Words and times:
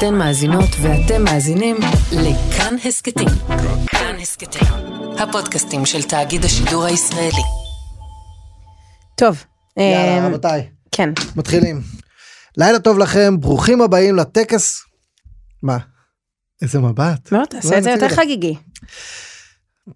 אתן 0.00 0.14
מאזינות 0.14 0.68
ואתם 0.80 1.24
מאזינים 1.24 1.76
לכאן 2.12 2.74
הסכתים. 2.84 3.28
כאן 3.86 4.16
הסכתים, 4.22 4.68
הפודקאסטים 5.18 5.86
של 5.86 6.02
תאגיד 6.02 6.44
השידור 6.44 6.84
הישראלי. 6.84 7.42
טוב. 9.14 9.44
יאללה, 9.76 10.18
אה, 10.18 10.26
רבותיי, 10.28 10.68
כן. 10.92 11.10
מתחילים. 11.36 11.80
לילה 12.56 12.78
טוב 12.78 12.98
לכם, 12.98 13.40
ברוכים 13.40 13.80
הבאים 13.82 14.16
לטקס. 14.16 14.82
מה? 15.62 15.78
איזה 16.62 16.78
מבט. 16.78 17.32
לא, 17.32 17.42
תעשה 17.50 17.78
את 17.78 17.82
זה 17.82 17.90
יותר. 17.90 18.08
חגיגי. 18.08 18.56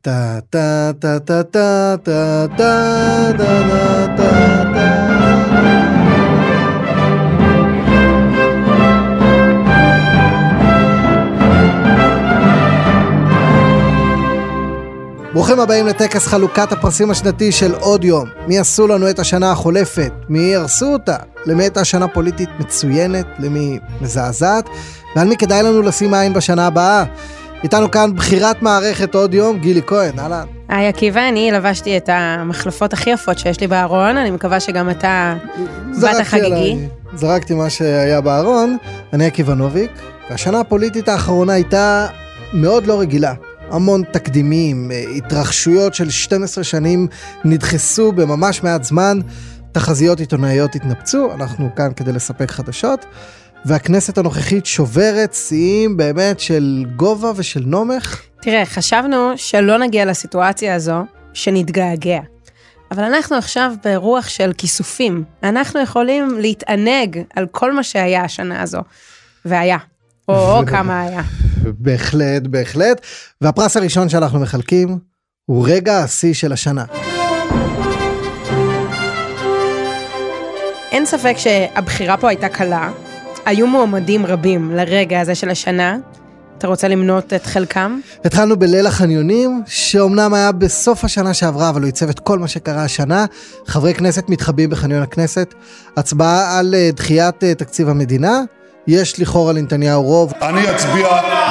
טה 0.00 0.38
טה 0.50 0.90
טה 1.00 1.18
טה 1.20 1.42
טה 1.42 1.96
טה 1.96 1.96
טה 2.04 2.46
טה 2.56 3.32
טה 3.36 4.06
טה 4.16 4.64
טה 4.74 5.23
ברוכים 15.34 15.60
הבאים 15.60 15.86
לטקס 15.86 16.26
חלוקת 16.26 16.72
הפרסים 16.72 17.10
השנתי 17.10 17.52
של 17.52 17.74
עוד 17.74 18.04
יום. 18.04 18.28
מי 18.46 18.58
עשו 18.58 18.86
לנו 18.86 19.10
את 19.10 19.18
השנה 19.18 19.52
החולפת? 19.52 20.12
מי 20.28 20.54
הרסו 20.56 20.92
אותה? 20.92 21.16
למי 21.46 21.62
הייתה 21.62 21.84
שנה 21.84 22.08
פוליטית 22.08 22.48
מצוינת? 22.60 23.26
למי 23.38 23.78
מזעזעת? 24.00 24.68
ועל 25.16 25.28
מי 25.28 25.36
כדאי 25.36 25.62
לנו 25.62 25.82
לשים 25.82 26.14
עין 26.14 26.32
בשנה 26.32 26.66
הבאה? 26.66 27.04
איתנו 27.64 27.90
כאן 27.90 28.14
בחירת 28.16 28.62
מערכת 28.62 29.14
עוד 29.14 29.34
יום, 29.34 29.58
גילי 29.58 29.80
כהן, 29.86 30.18
אהלן. 30.18 30.44
היי 30.68 30.88
עקיבא, 30.88 31.28
אני 31.28 31.50
לבשתי 31.52 31.96
את 31.96 32.08
המחלפות 32.12 32.92
הכי 32.92 33.10
יפות 33.10 33.38
שיש 33.38 33.60
לי 33.60 33.66
בארון, 33.66 34.16
אני 34.16 34.30
מקווה 34.30 34.60
שגם 34.60 34.90
אתה 34.90 35.34
באת 35.58 35.94
זרקתי 35.94 36.24
חגיגי. 36.24 36.46
עליי- 36.46 36.88
זרקתי 37.14 37.54
מה 37.54 37.70
שהיה 37.70 38.20
בארון, 38.20 38.76
אני 39.12 39.26
עקיבא 39.26 39.54
נוביק, 39.54 39.90
והשנה 40.30 40.60
הפוליטית 40.60 41.08
האחרונה 41.08 41.52
הייתה 41.52 42.06
מאוד 42.52 42.86
לא 42.86 43.00
רגילה. 43.00 43.32
המון 43.70 44.02
תקדימים, 44.12 44.90
אה, 44.90 45.04
התרחשויות 45.16 45.94
של 45.94 46.10
12 46.10 46.64
שנים 46.64 47.06
נדחסו 47.44 48.12
בממש 48.12 48.62
מעט 48.62 48.84
זמן, 48.84 49.18
תחזיות 49.72 50.20
עיתונאיות 50.20 50.74
התנפצו, 50.74 51.32
אנחנו 51.34 51.68
כאן 51.76 51.92
כדי 51.96 52.12
לספק 52.12 52.50
חדשות, 52.50 53.06
והכנסת 53.64 54.18
הנוכחית 54.18 54.66
שוברת 54.66 55.34
שיאים 55.34 55.96
באמת 55.96 56.40
של 56.40 56.84
גובה 56.96 57.32
ושל 57.36 57.62
נומך. 57.66 58.22
תראה, 58.40 58.66
חשבנו 58.66 59.32
שלא 59.36 59.78
נגיע 59.78 60.04
לסיטואציה 60.04 60.74
הזו, 60.74 61.04
שנתגעגע. 61.32 62.20
אבל 62.90 63.02
אנחנו 63.04 63.36
עכשיו 63.36 63.72
ברוח 63.84 64.28
של 64.28 64.52
כיסופים. 64.58 65.24
אנחנו 65.42 65.80
יכולים 65.80 66.38
להתענג 66.40 67.22
על 67.36 67.46
כל 67.50 67.72
מה 67.72 67.82
שהיה 67.82 68.24
השנה 68.24 68.62
הזו. 68.62 68.80
והיה. 69.44 69.78
או, 70.28 70.34
או 70.34 70.66
כמה 70.72 71.00
היה. 71.00 71.22
בהחלט, 71.78 72.42
בהחלט. 72.42 73.00
והפרס 73.40 73.76
הראשון 73.76 74.08
שאנחנו 74.08 74.40
מחלקים 74.40 74.98
הוא 75.46 75.66
רגע 75.68 75.98
השיא 75.98 76.34
של 76.34 76.52
השנה. 76.52 76.84
אין 80.92 81.06
ספק 81.06 81.34
שהבחירה 81.36 82.16
פה 82.16 82.28
הייתה 82.28 82.48
קלה. 82.48 82.90
היו 83.44 83.66
מועמדים 83.66 84.26
רבים 84.26 84.70
לרגע 84.70 85.20
הזה 85.20 85.34
של 85.34 85.50
השנה. 85.50 85.98
אתה 86.58 86.66
רוצה 86.66 86.88
למנות 86.88 87.32
את 87.32 87.46
חלקם? 87.46 88.00
התחלנו 88.24 88.58
בליל 88.58 88.86
החניונים, 88.86 89.62
שאומנם 89.66 90.34
היה 90.34 90.52
בסוף 90.52 91.04
השנה 91.04 91.34
שעברה, 91.34 91.68
אבל 91.68 91.80
הוא 91.80 91.86
עיצב 91.86 92.08
את 92.08 92.20
כל 92.20 92.38
מה 92.38 92.48
שקרה 92.48 92.84
השנה. 92.84 93.26
חברי 93.66 93.94
כנסת 93.94 94.28
מתחבאים 94.28 94.70
בחניון 94.70 95.02
הכנסת. 95.02 95.54
הצבעה 95.96 96.58
על 96.58 96.74
אה, 96.74 96.90
דחיית 96.92 97.44
אה, 97.44 97.54
תקציב 97.54 97.88
המדינה. 97.88 98.40
יש 98.86 99.20
לכאורה 99.20 99.52
לנתניהו 99.52 100.02
רוב. 100.02 100.32
אני 100.42 100.70
אצביע 100.70 101.08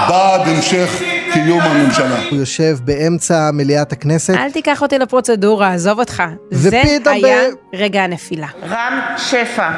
בעד 0.10 0.42
המשך 0.48 1.02
קיום 1.34 1.60
הממשלה. 1.62 2.20
הוא 2.32 2.40
יושב 2.40 2.78
באמצע 2.84 3.50
מליאת 3.54 3.92
הכנסת. 3.92 4.34
אל 4.36 4.52
תיקח 4.52 4.82
אותי 4.82 5.00
לפרוצדורה, 5.00 5.74
עזוב 5.74 6.00
אותך. 6.00 6.24
זה 6.52 6.82
היה 7.06 7.42
ב- 7.50 7.76
רגע 7.78 8.04
הנפילה. 8.04 8.48
רם 8.70 9.00
שפע, 9.18 9.70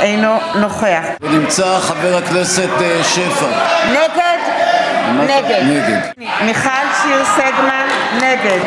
אינו 0.00 0.28
נוכח. 0.60 1.04
נמצא 1.22 1.78
חבר 1.80 2.16
הכנסת 2.16 2.68
אה, 2.80 3.04
שפע. 3.04 3.46
נגד? 3.90 4.59
נגד. 5.18 5.62
נגד. 5.64 6.00
מיכל 6.46 6.86
שיר 7.02 7.24
סגמן, 7.24 7.86
נגד. 8.16 8.60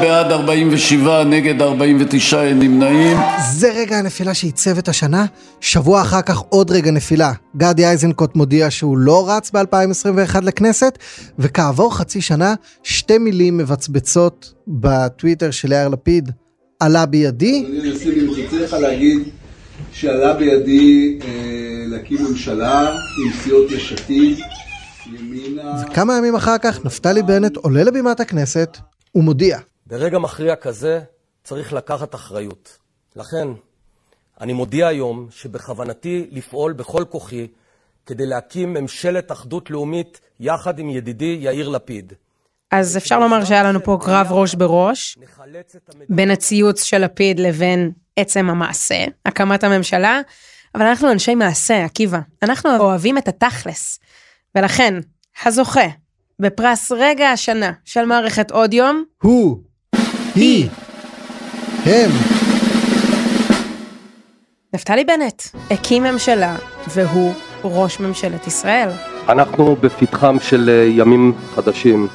בעד 0.00 0.32
47, 0.32 1.24
נגד 1.24 1.62
49, 1.62 2.42
אין 2.42 2.58
נמנעים. 2.58 3.16
זה 3.52 3.72
רגע 3.76 3.96
הנפילה 3.96 4.34
שעיצב 4.34 4.78
את 4.78 4.88
השנה. 4.88 5.24
שבוע 5.60 6.02
אחר 6.02 6.22
כך 6.22 6.38
עוד 6.48 6.70
רגע 6.70 6.90
נפילה. 6.90 7.32
גדי 7.56 7.86
איזנקוט 7.86 8.36
מודיע 8.36 8.70
שהוא 8.70 8.98
לא 8.98 9.30
רץ 9.30 9.50
ב-2021 9.50 10.40
לכנסת, 10.42 10.98
וכעבור 11.38 11.96
חצי 11.96 12.20
שנה, 12.20 12.54
שתי 12.82 13.18
מילים 13.18 13.56
מבצבצות 13.56 14.52
בטוויטר 14.68 15.50
של 15.50 15.72
יאיר 15.72 15.88
לפיד, 15.88 16.30
עלה 16.80 17.06
בידי. 17.06 17.64
אני 17.66 17.90
מנסה 17.90 18.10
ברשותך 18.10 18.52
לך 18.52 18.72
להגיד 18.72 19.18
שעלה 19.92 20.34
בידי 20.34 21.18
אה, 21.24 21.28
להקים 21.86 22.18
ממשלה 22.30 22.90
עם 22.90 23.32
סיעות 23.42 23.70
יש 23.70 23.92
עתיד, 23.92 24.38
ימינה... 25.14 25.82
וכמה 25.82 26.18
ימים 26.18 26.34
אחר 26.34 26.58
כך 26.58 26.84
נפתלי 26.84 27.22
בנט 27.22 27.56
עולה 27.56 27.84
לבימת 27.84 28.20
הכנסת 28.20 28.78
ומודיע. 29.14 29.58
ברגע 29.86 30.18
מכריע 30.18 30.56
כזה 30.56 31.00
צריך 31.44 31.72
לקחת 31.72 32.14
אחריות. 32.14 32.78
לכן, 33.16 33.48
אני 34.40 34.52
מודיע 34.52 34.86
היום 34.86 35.26
שבכוונתי 35.30 36.26
לפעול 36.30 36.72
בכל 36.72 37.04
כוחי 37.08 37.46
כדי 38.06 38.26
להקים 38.26 38.74
ממשלת 38.74 39.32
אחדות 39.32 39.70
לאומית 39.70 40.20
יחד 40.40 40.78
עם 40.78 40.90
ידידי 40.90 41.38
יאיר 41.40 41.68
לפיד. 41.68 42.12
אז 42.70 42.96
אפשר 42.96 43.18
לומר 43.18 43.44
שהיה 43.44 43.62
לנו 43.62 43.84
פה 43.84 43.98
קרב 44.00 44.26
ראש 44.30 44.54
בראש. 44.54 45.18
בין 46.08 46.30
הציוץ 46.30 46.82
של 46.82 46.98
לפיד 46.98 47.40
לבין 47.40 47.92
עצם 48.16 48.50
המעשה, 48.50 49.04
הקמת 49.26 49.64
הממשלה, 49.64 50.20
אבל 50.74 50.86
אנחנו 50.86 51.12
אנשי 51.12 51.34
מעשה, 51.34 51.84
עקיבא. 51.84 52.18
אנחנו 52.42 52.76
אוהבים 52.76 53.18
את 53.18 53.28
התכלס. 53.28 54.00
ולכן, 54.54 54.94
הזוכה 55.44 55.86
בפרס 56.38 56.92
רגע 56.92 57.30
השנה 57.30 57.72
של 57.84 58.04
מערכת 58.04 58.50
עוד 58.50 58.74
יום, 58.74 59.04
הוא, 59.22 59.58
היא, 60.34 60.68
הם. 61.84 62.10
נפתלי 64.74 65.04
בנט 65.04 65.42
הקים 65.70 66.02
ממשלה, 66.02 66.56
והוא 66.88 67.32
ראש 67.64 68.00
ממשלת 68.00 68.46
ישראל. 68.46 68.88
אנחנו 69.28 69.76
בפתחם 69.76 70.36
של 70.40 70.68
אה, 70.68 70.88
ימים 70.90 71.32
חדשים. 71.54 72.08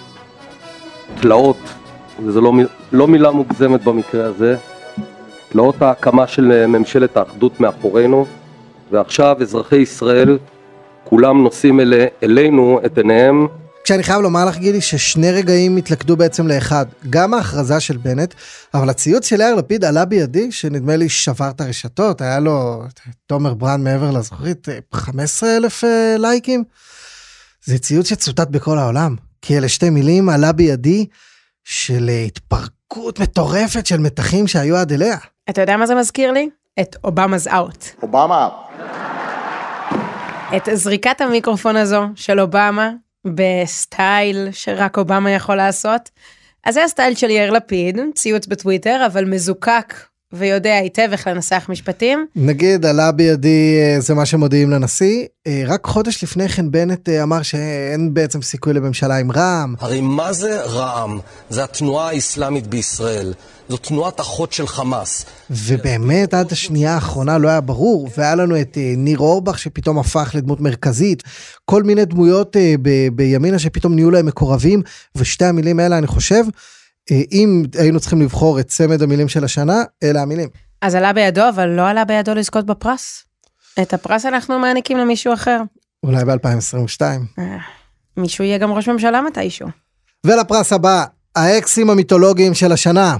תלאות, 1.22 1.60
וזו 2.26 2.42
לא, 2.42 2.54
לא 2.92 3.08
מילה 3.08 3.32
מוגזמת 3.32 3.84
במקרה 3.84 4.26
הזה, 4.26 4.58
תלאות 5.50 5.82
ההקמה 5.82 6.28
של 6.28 6.52
אה, 6.52 6.68
ממשלת 6.68 7.18
האחדות 7.18 7.60
מאחורינו, 7.60 8.26
ועכשיו 8.92 9.38
אזרחי 9.42 9.76
ישראל 9.78 10.38
כולם 11.10 11.44
נושאים 11.44 11.80
אל, 11.80 11.94
אלינו 12.24 12.80
את 12.86 12.98
עיניהם 12.98 13.48
כשאני 13.88 14.04
חייב 14.04 14.22
לומר 14.22 14.46
לך 14.46 14.58
גילי 14.58 14.82
ששני 14.82 15.32
רגעים 15.32 15.78
התלכדו 15.78 16.18
בעצם 16.18 16.48
לאחד, 16.48 16.86
גם 17.10 17.34
ההכרזה 17.34 17.80
של 17.80 17.98
בנט, 17.98 18.34
אבל 18.74 18.90
הציוץ 18.90 19.28
של 19.28 19.42
יאיר 19.42 19.56
לפיד 19.56 19.86
עלה 19.86 20.06
בידי, 20.06 20.52
שנדמה 20.52 20.96
לי 20.96 21.10
שבר 21.10 21.50
את 21.50 21.62
הרשתות, 21.62 22.22
היה 22.22 22.40
לו 22.40 22.84
תומר 23.26 23.54
ברנד 23.54 23.84
מעבר 23.84 24.12
לזכורית, 24.12 24.70
אה, 24.70 24.78
15 24.94 25.58
אלף 25.58 25.84
אה, 25.84 26.16
לייקים. 26.20 26.64
זה 27.64 27.80
ציוץ 27.80 28.10
שצוטט 28.10 28.48
בכל 28.50 28.78
העולם, 28.78 29.16
כי 29.42 29.58
אלה 29.58 29.70
שתי 29.70 29.90
מילים 29.90 30.30
עלה 30.30 30.52
בידי 30.52 31.06
של 31.64 32.10
אה, 32.10 32.24
התפרקות 32.24 33.20
מטורפת 33.20 33.86
של 33.86 33.98
מתחים 34.00 34.48
שהיו 34.48 34.78
עד 34.78 34.92
אליה. 34.92 35.18
אתה 35.50 35.62
יודע 35.62 35.78
מה 35.78 35.88
זה 35.88 35.96
מזכיר 35.96 36.32
לי? 36.32 36.50
את 36.80 36.96
Obama's 37.04 37.54
out. 37.54 37.86
אובמה. 38.04 38.50
את 40.56 40.70
זריקת 40.74 41.22
המיקרופון 41.22 41.76
הזו 41.76 42.04
של 42.16 42.40
אובמה 42.40 42.92
בסטייל 43.26 44.48
שרק 44.52 44.98
אובמה 44.98 45.32
יכול 45.32 45.56
לעשות. 45.56 46.10
אז 46.64 46.74
זה 46.74 46.84
הסטייל 46.84 47.16
של 47.16 47.30
יאיר 47.30 47.52
לפיד, 47.52 48.00
ציוץ 48.16 48.48
בטוויטר, 48.48 49.04
אבל 49.06 49.26
מזוקק 49.26 49.94
ויודע 50.34 50.74
היטב 50.76 51.08
איך 51.12 51.28
לנסח 51.28 51.66
משפטים. 51.70 52.26
נגיד 52.36 52.86
עלה 52.86 53.12
בידי 53.12 53.80
אה, 53.80 54.00
זה 54.00 54.14
מה 54.14 54.26
שמודיעים 54.26 54.70
לנשיא, 54.70 55.26
אה, 55.48 55.64
רק 55.68 55.86
חודש 55.86 56.24
לפני 56.24 56.50
כן 56.50 56.72
בנט 56.72 57.10
אה, 57.10 57.24
אמר 57.24 57.42
שאין 57.42 58.14
בעצם 58.14 58.42
סיכוי 58.42 58.74
לממשלה 58.74 59.18
עם 59.18 59.32
רע"מ, 59.32 59.76
הרי 59.80 60.02
מה 60.02 60.34
זה 60.34 60.62
רע"מ? 60.62 61.20
זה 61.50 61.64
התנועה 61.64 62.08
האסלאמית 62.10 62.68
בישראל. 62.68 63.34
זו 63.70 63.78
תנועת 63.78 64.20
אחות 64.20 64.54
של 64.54 64.68
חמאס. 64.68 65.26
ובאמת 65.50 66.34
עד 66.34 66.52
השנייה 66.52 66.94
האחרונה 66.94 67.38
לא 67.38 67.48
היה 67.48 67.62
ברור, 67.62 68.10
והיה 68.18 68.36
לנו 68.36 68.62
את 68.62 68.78
ניר 68.98 69.20
אורבך 69.20 69.60
שפתאום 69.60 70.00
הפך 70.00 70.32
לדמות 70.36 70.62
מרכזית, 70.62 71.24
כל 71.66 71.84
מיני 71.84 72.06
דמויות 72.06 72.56
ב- 72.82 73.08
בימינה 73.16 73.60
שפתאום 73.60 73.96
נהיו 73.96 74.12
להם 74.12 74.26
מקורבים, 74.26 74.82
ושתי 75.16 75.46
המילים 75.46 75.80
האלה 75.80 75.98
אני 75.98 76.08
חושב, 76.08 76.44
אם 77.12 77.64
היינו 77.80 78.00
צריכים 78.00 78.22
לבחור 78.22 78.60
את 78.60 78.68
צמד 78.68 79.02
המילים 79.02 79.28
של 79.28 79.44
השנה, 79.44 79.84
אלה 80.04 80.22
המילים. 80.22 80.50
אז 80.82 80.96
עלה 80.96 81.14
בידו, 81.14 81.50
אבל 81.50 81.66
לא 81.66 81.88
עלה 81.88 82.06
בידו 82.06 82.34
לזכות 82.34 82.66
בפרס. 82.66 83.24
את 83.82 83.94
הפרס 83.94 84.26
אנחנו 84.26 84.60
מעניקים 84.60 84.98
למישהו 84.98 85.34
אחר. 85.34 85.62
אולי 86.04 86.26
ב-2022. 86.26 87.02
אה, 87.40 87.58
מישהו 88.18 88.44
יהיה 88.44 88.58
גם 88.58 88.72
ראש 88.72 88.90
ממשלה 88.90 89.22
מתישהו. 89.22 89.68
ולפרס 90.24 90.74
הבא, 90.74 91.06
האקסים 91.36 91.90
המיתולוגיים 91.90 92.54
של 92.54 92.72
השנה. 92.72 93.18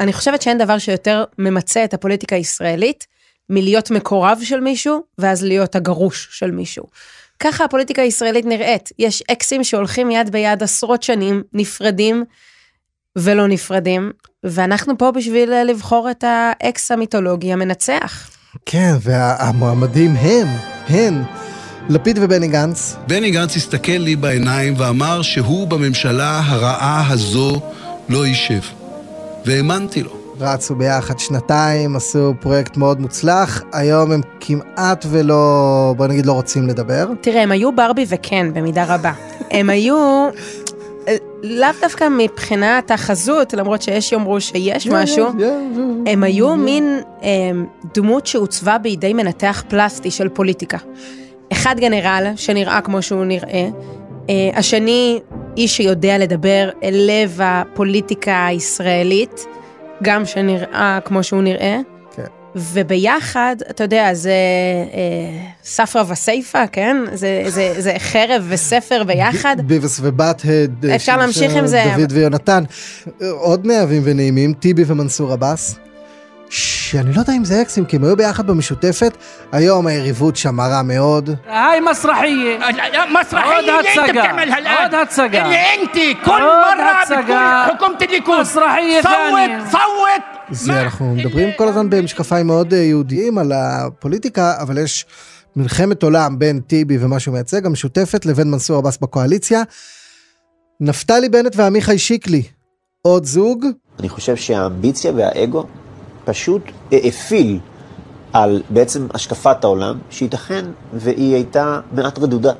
אני 0.00 0.12
חושבת 0.12 0.42
שאין 0.42 0.58
דבר 0.58 0.78
שיותר 0.78 1.24
ממצה 1.38 1.84
את 1.84 1.94
הפוליטיקה 1.94 2.36
הישראלית 2.36 3.06
מלהיות 3.50 3.90
מקורב 3.90 4.38
של 4.42 4.60
מישהו, 4.60 5.02
ואז 5.18 5.42
להיות 5.42 5.76
הגרוש 5.76 6.28
של 6.30 6.50
מישהו. 6.50 6.84
ככה 7.40 7.64
הפוליטיקה 7.64 8.02
הישראלית 8.02 8.46
נראית. 8.46 8.90
יש 8.98 9.22
אקסים 9.32 9.64
שהולכים 9.64 10.10
יד 10.10 10.32
ביד 10.32 10.62
עשרות 10.62 11.02
שנים, 11.02 11.42
נפרדים 11.52 12.24
ולא 13.18 13.48
נפרדים, 13.48 14.12
ואנחנו 14.44 14.98
פה 14.98 15.10
בשביל 15.10 15.52
אה, 15.52 15.64
לבחור 15.64 16.10
את 16.10 16.24
האקס 16.26 16.90
המיתולוגי 16.90 17.52
המנצח. 17.52 18.30
כן, 18.66 18.94
והמועמדים 19.00 20.16
הם, 20.16 20.46
הן, 20.88 21.22
לפיד 21.88 22.18
ובני 22.22 22.48
גנץ. 22.48 22.96
בני 23.06 23.30
גנץ 23.30 23.56
הסתכל 23.56 23.92
לי 23.92 24.16
בעיניים 24.16 24.74
ואמר 24.78 25.22
שהוא 25.22 25.68
בממשלה 25.68 26.40
הרעה 26.44 27.04
הזו 27.10 27.60
לא 28.08 28.26
יישב. 28.26 28.60
והאמנתי 29.44 30.02
לו. 30.02 30.23
רצו 30.40 30.74
ביחד 30.74 31.18
שנתיים, 31.18 31.96
עשו 31.96 32.34
פרויקט 32.40 32.76
מאוד 32.76 33.00
מוצלח, 33.00 33.62
היום 33.72 34.12
הם 34.12 34.20
כמעט 34.40 35.06
ולא, 35.10 35.94
בוא 35.96 36.06
נגיד, 36.06 36.26
לא 36.26 36.32
רוצים 36.32 36.68
לדבר. 36.68 37.06
תראה, 37.20 37.42
הם 37.42 37.52
היו 37.52 37.76
ברבי 37.76 38.04
וקן 38.08 38.54
במידה 38.54 38.84
רבה. 38.94 39.12
הם 39.50 39.70
היו... 39.70 40.28
אה, 41.08 41.16
לאו 41.42 41.68
דווקא 41.80 42.08
מבחינת 42.18 42.90
החזות, 42.90 43.54
למרות 43.54 43.82
שיש 43.82 44.12
יאמרו 44.12 44.40
שיש 44.40 44.86
משהו, 44.86 45.26
הם 46.06 46.22
היו 46.22 46.56
מין 46.56 47.00
אה, 47.22 47.28
דמות 47.94 48.26
שעוצבה 48.26 48.78
בידי 48.78 49.12
מנתח 49.12 49.64
פלסטי 49.68 50.10
של 50.10 50.28
פוליטיקה. 50.28 50.78
אחד 51.52 51.74
גנרל, 51.78 52.32
שנראה 52.36 52.80
כמו 52.80 53.02
שהוא 53.02 53.24
נראה, 53.24 53.68
אה, 54.30 54.50
השני 54.54 55.20
איש 55.56 55.76
שיודע 55.76 56.18
לדבר 56.18 56.68
אל 56.82 56.94
לב 56.94 57.38
הפוליטיקה 57.42 58.46
הישראלית, 58.46 59.46
גם 60.02 60.26
שנראה 60.26 60.98
כמו 61.04 61.22
שהוא 61.22 61.42
נראה. 61.42 61.78
כן. 62.16 62.22
וביחד, 62.56 63.56
אתה 63.70 63.84
יודע, 63.84 64.14
זה 64.14 64.32
אה, 64.92 65.46
ספרא 65.64 66.02
וסייפא, 66.08 66.64
כן? 66.72 66.96
זה, 67.12 67.42
זה, 67.48 67.74
זה 67.78 67.94
חרב 67.98 68.46
וספר 68.48 69.04
ביחד. 69.04 69.56
ביבס 69.66 70.00
ובת-הד. 70.02 70.86
אפשר 70.86 71.16
להמשיך 71.16 71.56
עם 71.56 71.66
זה, 71.66 71.84
דוד 71.96 72.12
ויונתן. 72.12 72.64
עוד 73.20 73.66
נאהבים 73.66 74.02
ונעימים, 74.04 74.52
טיבי 74.52 74.82
ומנסור 74.86 75.32
עבאס. 75.32 75.78
שאני 76.53 77.13
לא 77.13 77.19
יודע 77.19 77.33
אם 77.33 77.45
זה 77.45 77.61
אקסים, 77.61 77.85
כי 77.85 77.95
הם 77.95 78.03
היו 78.03 78.17
ביחד 78.17 78.47
במשותפת, 78.47 79.17
היום 79.51 79.87
היריבות 79.87 80.35
שם 80.35 80.61
רע 80.61 80.81
מאוד. 80.81 81.29
هاي 81.47 81.81
مسرحية 81.81 82.59
مسرحية 83.19 83.55
עוד 83.55 83.65
اللي 83.65 83.79
انت 83.79 83.87
הצגה, 83.99 84.21
بتعملها 84.21 84.59
الان 84.59 84.83
עוד 84.83 84.93
הצגה. 84.93 85.45
اللي 85.45 85.57
انت 85.57 85.93
كل 86.25 86.31
עוד 86.31 86.41
مرة 86.41 87.01
הצגה. 87.03 87.65
بتقول 87.65 87.77
حكومة 87.77 87.97
الليكود 88.01 88.39
مسرحية 88.39 89.01
صوت 89.01 89.11
ثانية. 89.11 89.69
صوت 89.71 90.21
זה 90.51 90.81
אנחנו 90.81 91.15
מדברים 91.15 91.49
כל 91.57 91.67
הזמן 91.67 91.89
במשקפיים 91.89 92.47
מאוד 92.47 92.73
אה, 92.73 92.79
יהודיים 92.79 93.37
על 93.37 93.51
הפוליטיקה, 93.51 94.53
אבל 94.61 94.77
יש 94.77 95.05
מלחמת 95.55 96.03
עולם 96.03 96.39
בין 96.39 96.59
טיבי 96.59 96.97
ומה 97.01 97.19
שהוא 97.19 97.33
מייצג, 97.33 97.65
המשותפת, 97.65 98.25
לבין 98.25 98.51
מנסור 98.51 98.77
עבאס 98.77 98.97
בקואליציה. 98.97 99.63
נפתלי 100.81 101.29
בנט 101.29 101.55
ועמיחי 101.55 101.97
שיקלי, 101.97 102.43
עוד 103.01 103.25
זוג, 103.25 103.65
אני 103.99 104.09
חושב 104.09 104.35
שהאמביציה 104.35 105.11
והאגו 105.15 105.65
פשוט 106.24 106.62
האפיל 106.92 107.58
על 108.32 108.62
בעצם 108.70 109.06
השקפת 109.14 109.64
העולם, 109.64 109.98
שייתכן 110.10 110.64
והיא 110.92 111.34
הייתה 111.34 111.80
מעט 111.92 112.18
רדודה. 112.18 112.52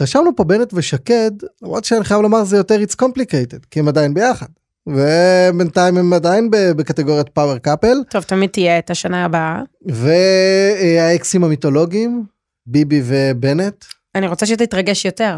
רשמנו 0.00 0.36
פה 0.36 0.44
בנט 0.44 0.74
ושקד, 0.74 1.30
למרות 1.62 1.84
שאני 1.84 2.04
חייב 2.04 2.20
לומר 2.20 2.44
זה 2.44 2.56
יותר 2.56 2.76
it's 2.82 2.94
complicated, 3.02 3.66
כי 3.70 3.80
הם 3.80 3.88
עדיין 3.88 4.14
ביחד. 4.14 4.46
ובינתיים 4.86 5.96
הם 5.96 6.12
עדיין 6.12 6.50
בקטגוריית 6.50 7.28
פאוור 7.28 7.58
קאפל, 7.58 7.98
טוב, 8.10 8.22
תמיד 8.22 8.50
תהיה 8.50 8.78
את 8.78 8.90
השנה 8.90 9.24
הבאה. 9.24 9.62
והאקסים 9.86 11.44
המיתולוגיים, 11.44 12.24
ביבי 12.66 13.02
ובנט. 13.04 13.84
אני 14.14 14.28
רוצה 14.28 14.46
שתתרגש 14.46 15.04
יותר. 15.04 15.34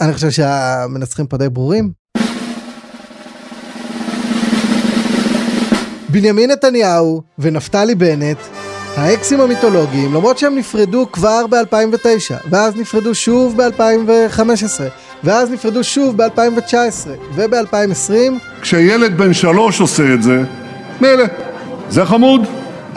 אני 0.00 0.12
חושב 0.12 0.30
שהמנצחים 0.30 1.26
פה 1.26 1.36
די 1.36 1.48
ברורים. 1.48 2.01
בנימין 6.12 6.50
נתניהו 6.50 7.22
ונפתלי 7.38 7.94
בנט, 7.94 8.36
האקסים 8.96 9.40
המיתולוגיים, 9.40 10.14
למרות 10.14 10.38
שהם 10.38 10.56
נפרדו 10.56 11.06
כבר 11.12 11.46
ב-2009, 11.46 12.48
ואז 12.50 12.76
נפרדו 12.76 13.14
שוב 13.14 13.62
ב-2015, 13.62 14.80
ואז 15.24 15.50
נפרדו 15.50 15.84
שוב 15.84 16.16
ב-2019, 16.16 17.08
וב-2020, 17.34 18.12
כשילד 18.62 19.18
בן 19.18 19.34
שלוש 19.34 19.80
עושה 19.80 20.14
את 20.14 20.22
זה, 20.22 20.42
מילא, 21.00 21.24
זה 21.90 22.04
חמוד. 22.04 22.46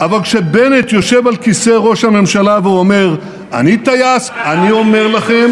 אבל 0.00 0.22
כשבנט 0.22 0.92
יושב 0.92 1.26
על 1.26 1.36
כיסא 1.36 1.70
ראש 1.70 2.04
הממשלה 2.04 2.58
ואומר, 2.62 3.16
אני 3.52 3.76
טייס, 3.76 4.30
אני 4.44 4.70
אומר 4.70 5.06
לכם. 5.06 5.50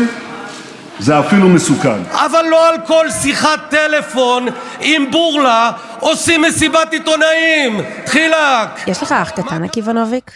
אבל 2.10 2.44
לא 2.50 2.68
על 2.68 2.76
כל 2.86 3.10
שיחת 3.10 3.60
טלפון 3.70 4.46
עם 4.80 5.10
בורלה 5.10 5.72
עושים 6.00 6.42
מסיבת 6.42 6.92
עיתונאים. 6.92 7.80
דחילק. 8.06 8.68
יש 8.86 9.02
לך 9.02 9.12
אח 9.12 9.30
קטן, 9.30 9.64
עקיבא 9.64 9.92
נוביק? 9.92 10.30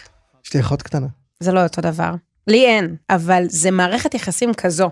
יש 0.45 0.53
לי 0.53 0.59
אחות 0.59 0.81
קטנה. 0.81 1.07
זה 1.39 1.51
לא 1.51 1.63
אותו 1.63 1.81
דבר. 1.81 2.11
לי 2.47 2.65
אין, 2.65 2.95
אבל 3.09 3.43
זה 3.47 3.71
מערכת 3.71 4.13
יחסים 4.13 4.53
כזו, 4.53 4.89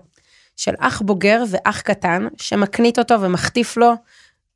של 0.55 0.73
אח 0.79 1.01
בוגר 1.01 1.43
ואח 1.49 1.81
קטן, 1.81 2.27
שמקנית 2.37 2.99
אותו 2.99 3.21
ומחטיף 3.21 3.77
לו, 3.77 3.93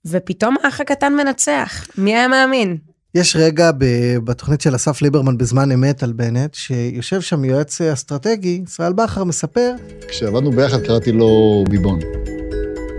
ופתאום 0.06 0.56
האח 0.64 0.82
הקטן 0.82 1.14
מנצח. 1.14 1.88
מי 1.98 2.16
היה 2.16 2.28
מאמין? 2.28 2.78
יש 3.16 3.36
רגע 3.36 3.72
ב- 3.78 4.18
בתוכנית 4.24 4.62
של 4.62 4.76
אסף 4.76 5.02
ליברמן 5.02 5.38
בזמן 5.38 5.72
אמת 5.72 6.04
על 6.04 6.14
בנט, 6.14 6.54
שיושב 6.54 7.22
שם 7.22 7.46
יועץ 7.46 7.82
אסטרטגי, 7.82 8.62
ישראל 8.68 8.94
בכר 8.94 9.24
מספר, 9.24 9.74
כשעבדנו 10.08 10.52
ביחד 10.52 10.82
קראתי 10.82 11.12
לו 11.12 11.64
ביבון. 11.70 12.00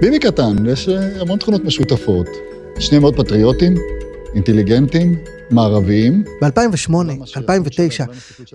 ביבי 0.01 0.19
קטן, 0.19 0.57
יש 0.67 0.89
אה, 0.89 1.21
המון 1.21 1.39
תכונות 1.39 1.65
משותפות. 1.65 2.27
שניהם 2.79 3.03
מאוד 3.03 3.17
פטריוטים, 3.17 3.75
אינטליגנטים, 4.35 5.19
מערביים. 5.51 6.25
ב-2008, 6.43 6.95
2009, 7.37 8.05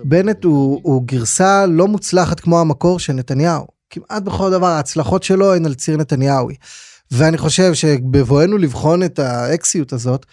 בנט 0.04 0.44
הוא, 0.44 0.80
הוא 0.82 1.02
גרסה 1.06 1.66
לא 1.66 1.88
מוצלחת 1.88 2.40
כמו 2.40 2.60
המקור 2.60 2.98
של 2.98 3.12
נתניהו. 3.12 3.66
כמעט 3.90 4.22
בכל 4.22 4.50
דבר 4.50 4.66
ההצלחות 4.66 5.22
שלו 5.22 5.54
הן 5.54 5.66
על 5.66 5.74
ציר 5.74 5.96
נתניהוי. 5.96 6.54
ואני 7.10 7.38
חושב 7.38 7.74
שבבואנו 7.74 8.58
לבחון 8.58 9.02
את 9.02 9.18
האקסיות 9.18 9.92
הזאת, 9.92 10.26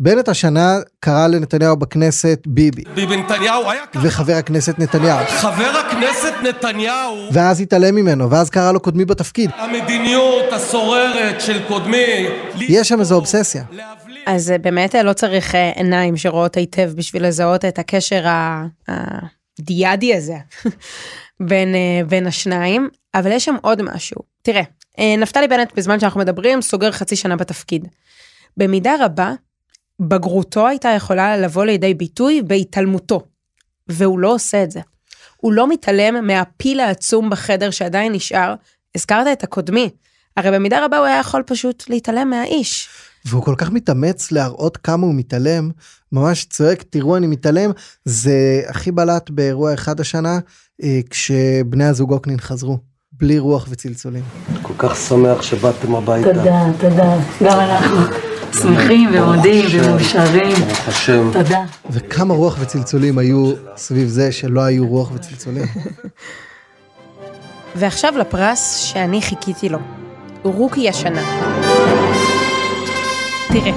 בנט 0.00 0.28
השנה 0.28 0.76
קרא 1.00 1.26
לנתניהו 1.26 1.76
בכנסת 1.76 2.40
ביבי, 2.46 2.82
ביבי 2.94 3.16
נתניהו 3.16 3.70
היה 3.70 3.86
ככה. 3.86 4.00
וחבר 4.06 4.32
הכנסת 4.32 4.78
נתניהו. 4.78 5.26
חבר 5.28 5.72
הכנסת 5.86 6.32
נתניהו, 6.42 7.16
ואז 7.32 7.60
התעלם 7.60 7.94
ממנו, 7.94 8.30
ואז 8.30 8.50
קרא 8.50 8.72
לו 8.72 8.80
קודמי 8.80 9.04
בתפקיד. 9.04 9.50
המדיניות 9.56 10.52
הסוררת 10.52 11.40
של 11.40 11.62
קודמי, 11.68 12.26
יש 12.60 12.88
שם 12.88 13.00
איזו 13.00 13.14
אובססיה. 13.14 13.64
אז 14.26 14.50
אה, 14.50 14.58
באמת 14.58 14.94
אה, 14.94 15.02
לא 15.02 15.12
צריך 15.12 15.54
אה, 15.54 15.70
עיניים 15.74 16.16
שרואות 16.16 16.56
היטב 16.56 16.90
בשביל 16.96 17.26
לזהות 17.26 17.64
את 17.64 17.78
הקשר 17.78 18.26
ה- 18.28 18.64
הדיאדי 19.58 20.14
הזה 20.14 20.36
בין, 21.48 21.74
בין 22.08 22.26
השניים, 22.26 22.88
אבל 23.14 23.32
יש 23.32 23.44
שם 23.44 23.54
עוד 23.62 23.82
משהו. 23.82 24.20
תראה, 24.42 24.62
אה, 24.98 25.14
נפתלי 25.18 25.48
בנט 25.48 25.72
בזמן 25.76 26.00
שאנחנו 26.00 26.20
מדברים 26.20 26.62
סוגר 26.62 26.92
חצי 26.92 27.16
שנה 27.16 27.36
בתפקיד. 27.36 27.88
במידה 28.56 28.92
רבה, 29.00 29.32
בגרותו 30.00 30.66
הייתה 30.66 30.88
יכולה 30.88 31.36
לבוא 31.36 31.64
לידי 31.64 31.94
ביטוי 31.94 32.42
בהתעלמותו, 32.42 33.22
והוא 33.88 34.18
לא 34.18 34.34
עושה 34.34 34.62
את 34.62 34.70
זה. 34.70 34.80
הוא 35.36 35.52
לא 35.52 35.68
מתעלם 35.68 36.26
מהפיל 36.26 36.80
העצום 36.80 37.30
בחדר 37.30 37.70
שעדיין 37.70 38.12
נשאר. 38.12 38.54
הזכרת 38.94 39.26
את 39.32 39.44
הקודמי, 39.44 39.90
הרי 40.36 40.50
במידה 40.50 40.84
רבה 40.84 40.98
הוא 40.98 41.06
היה 41.06 41.18
יכול 41.18 41.42
פשוט 41.46 41.84
להתעלם 41.88 42.30
מהאיש. 42.30 42.88
והוא 43.24 43.42
כל 43.42 43.54
כך 43.58 43.70
מתאמץ 43.70 44.32
להראות 44.32 44.76
כמה 44.76 45.06
הוא 45.06 45.14
מתעלם, 45.14 45.70
ממש 46.12 46.44
צועק, 46.44 46.82
תראו 46.82 47.16
אני 47.16 47.26
מתעלם, 47.26 47.70
זה 48.04 48.62
הכי 48.68 48.92
בלט 48.92 49.30
באירוע 49.30 49.74
אחד 49.74 50.00
השנה, 50.00 50.38
אה, 50.82 51.00
כשבני 51.10 51.84
הזוג 51.84 52.12
אוקנין 52.12 52.40
חזרו, 52.40 52.78
בלי 53.12 53.38
רוח 53.38 53.66
וצלצולים. 53.70 54.22
כל 54.62 54.74
כך 54.78 54.96
שמח 54.96 55.42
שבאתם 55.42 55.94
הביתה. 55.94 56.34
תודה, 56.34 56.64
תודה. 56.80 57.16
גם 57.44 57.60
אנחנו 57.60 58.27
שמחים 58.52 59.10
ומודים 59.12 59.64
ומאושרים. 59.72 60.54
ברוך 60.54 60.88
השם. 60.88 61.30
תודה. 61.32 61.64
וכמה 61.90 62.34
רוח 62.34 62.56
וצלצולים 62.60 63.18
היו 63.18 63.52
סביב 63.76 64.08
זה 64.08 64.32
שלא 64.32 64.60
היו 64.60 64.86
רוח 64.86 65.10
וצלצולים. 65.14 65.64
ועכשיו 67.76 68.18
לפרס 68.18 68.76
שאני 68.76 69.22
חיכיתי 69.22 69.68
לו. 69.68 69.78
רוקי 70.42 70.88
השנה. 70.88 71.22
תראה, 73.48 73.72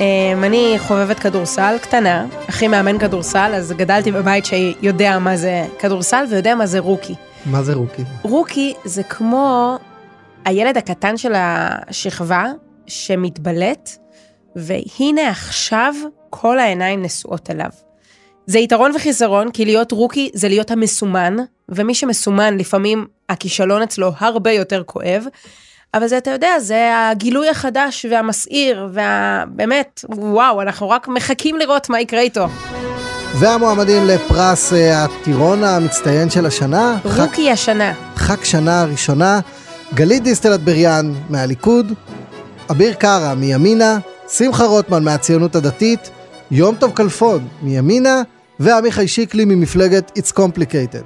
אמ, 0.00 0.44
אני 0.44 0.74
חובבת 0.78 1.18
כדורסל 1.18 1.76
קטנה, 1.82 2.26
אחי 2.50 2.68
מאמן 2.68 2.98
כדורסל, 2.98 3.52
אז 3.54 3.72
גדלתי 3.72 4.12
בבית 4.12 4.44
שיודע 4.44 5.18
מה 5.18 5.36
זה 5.36 5.66
כדורסל 5.78 6.24
ויודע 6.30 6.54
מה 6.54 6.66
זה 6.66 6.78
רוקי. 6.78 7.14
מה 7.46 7.62
זה 7.62 7.74
רוקי? 7.74 8.02
רוקי 8.22 8.74
זה 8.84 9.02
כמו 9.02 9.78
הילד 10.44 10.76
הקטן 10.76 11.16
של 11.16 11.32
השכבה 11.36 12.44
שמתבלט, 12.86 13.90
והנה 14.56 15.28
עכשיו 15.28 15.94
כל 16.30 16.58
העיניים 16.58 17.02
נשואות 17.02 17.50
אליו. 17.50 17.70
זה 18.46 18.58
יתרון 18.58 18.92
וחיסרון, 18.94 19.50
כי 19.50 19.64
להיות 19.64 19.92
רוקי 19.92 20.30
זה 20.34 20.48
להיות 20.48 20.70
המסומן, 20.70 21.36
ומי 21.68 21.94
שמסומן 21.94 22.58
לפעמים 22.58 23.06
הכישלון 23.28 23.82
אצלו 23.82 24.12
הרבה 24.18 24.52
יותר 24.52 24.82
כואב, 24.86 25.24
אבל 25.94 26.06
זה, 26.06 26.18
אתה 26.18 26.30
יודע, 26.30 26.58
זה 26.58 26.92
הגילוי 26.94 27.48
החדש 27.48 28.06
והמסעיר, 28.10 28.88
ובאמת, 28.90 30.04
וואו, 30.08 30.62
אנחנו 30.62 30.90
רק 30.90 31.08
מחכים 31.08 31.58
לראות 31.58 31.90
מה 31.90 32.00
יקרה 32.00 32.20
איתו. 32.20 32.46
והמועמדים 33.38 34.06
לפרס 34.06 34.72
אה, 34.72 35.04
הטירון 35.04 35.64
המצטיין 35.64 36.30
של 36.30 36.46
השנה. 36.46 36.98
רוקי 37.18 37.50
השנה. 37.50 37.92
ח"כ 38.16 38.44
שנה 38.44 38.80
הראשונה, 38.80 39.40
גלית 39.94 40.22
דיסטל 40.22 40.54
אטבריאן 40.54 41.12
מהליכוד, 41.30 41.92
אביר 42.70 42.94
קארה 42.94 43.34
מימינה, 43.34 43.98
שמחה 44.28 44.64
רוטמן 44.64 45.04
מהציונות 45.04 45.56
הדתית, 45.56 46.10
יום 46.50 46.74
טוב 46.74 46.92
כלפון 46.94 47.48
מימינה, 47.62 48.22
ועמיחי 48.60 49.08
שיקלי 49.08 49.44
ממפלגת 49.44 50.18
It's 50.18 50.32
Complicated. 50.32 51.04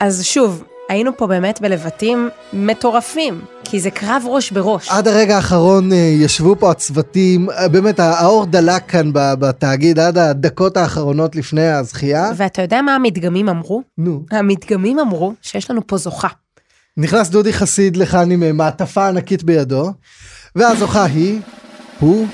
אז 0.00 0.24
שוב, 0.24 0.64
היינו 0.88 1.16
פה 1.16 1.26
באמת 1.26 1.60
בלבטים 1.60 2.28
מטורפים, 2.52 3.40
כי 3.64 3.80
זה 3.80 3.90
קרב 3.90 4.22
ראש 4.26 4.50
בראש. 4.50 4.88
עד 4.90 5.08
הרגע 5.08 5.36
האחרון 5.36 5.92
אה, 5.92 5.96
ישבו 5.96 6.56
פה 6.58 6.70
הצוותים, 6.70 7.50
אה, 7.50 7.68
באמת 7.68 8.00
האור 8.00 8.46
דלק 8.46 8.82
כאן 8.88 9.10
בתאגיד 9.12 9.98
עד 9.98 10.18
הדקות 10.18 10.76
האחרונות 10.76 11.36
לפני 11.36 11.68
הזכייה. 11.68 12.30
ואתה 12.36 12.62
יודע 12.62 12.82
מה 12.82 12.94
המדגמים 12.94 13.48
אמרו? 13.48 13.82
נו. 13.98 14.22
המדגמים 14.30 14.98
אמרו 14.98 15.34
שיש 15.42 15.70
לנו 15.70 15.86
פה 15.86 15.96
זוכה. 15.96 16.28
נכנס 16.96 17.28
דודי 17.28 17.52
חסיד 17.52 17.96
לכאן 17.96 18.30
עם 18.30 18.42
אה, 18.42 18.52
מעטפה 18.52 19.08
ענקית 19.08 19.44
בידו, 19.44 19.92
והזוכה 20.56 21.04
היא, 21.04 21.40
הוא, 22.00 22.26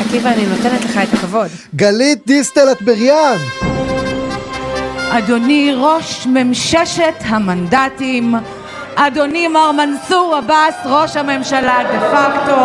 עקיבא, 0.00 0.30
אני 0.30 0.46
נותנת 0.46 0.84
לך 0.84 0.98
את 0.98 1.14
הכבוד. 1.14 1.48
גלית 1.76 2.26
דיסטל 2.26 2.72
אטבריאן. 2.72 3.36
אדוני 5.10 5.72
ראש 5.76 6.26
ממששת 6.26 7.14
המנדטים, 7.20 8.34
אדוני 8.94 9.48
מר 9.48 9.72
מנסור 9.72 10.36
עבאס, 10.36 10.74
ראש 10.86 11.16
הממשלה 11.16 11.78
דה 11.92 12.00
פקטו, 12.00 12.60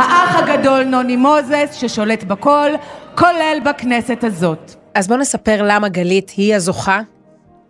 האח 0.00 0.36
הגדול 0.36 0.84
נוני 0.84 1.16
מוזס 1.16 1.72
ששולט 1.72 2.24
בכל, 2.24 2.70
כולל 3.14 3.58
בכנסת 3.64 4.24
הזאת. 4.24 4.74
אז 4.94 5.08
בוא 5.08 5.16
נספר 5.16 5.62
למה 5.62 5.88
גלית 5.88 6.30
היא 6.36 6.54
הזוכה 6.54 7.00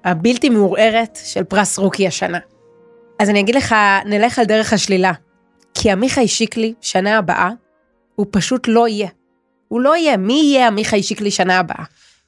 הבלתי 0.04 0.48
מעורערת 0.48 1.18
של 1.24 1.44
פרס 1.44 1.78
רוקי 1.78 2.06
השנה. 2.06 2.38
אז 3.18 3.30
אני 3.30 3.40
אגיד 3.40 3.54
לך, 3.54 3.74
נלך 4.04 4.38
על 4.38 4.44
דרך 4.44 4.72
השלילה. 4.72 5.12
כי 5.74 5.90
עמיחי 5.90 6.28
שיקלי, 6.28 6.74
שנה 6.80 7.18
הבאה, 7.18 7.50
הוא 8.18 8.26
פשוט 8.30 8.68
לא 8.68 8.88
יהיה. 8.88 9.08
הוא 9.68 9.80
לא 9.80 9.96
יהיה. 9.96 10.16
מי 10.16 10.32
יהיה 10.32 10.66
עמיחי 10.66 11.02
שיקלי 11.02 11.30
שנה 11.30 11.58
הבאה? 11.58 11.84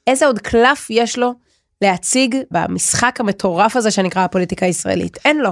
איזה 0.07 0.27
עוד 0.27 0.39
קלף 0.39 0.87
יש 0.91 1.19
לו 1.19 1.35
להציג 1.83 2.37
במשחק 2.51 3.17
המטורף 3.21 3.77
הזה 3.77 3.91
שנקרא 3.91 4.25
הפוליטיקה 4.25 4.67
הישראלית? 4.67 5.19
אין 5.25 5.39
לו. 5.39 5.51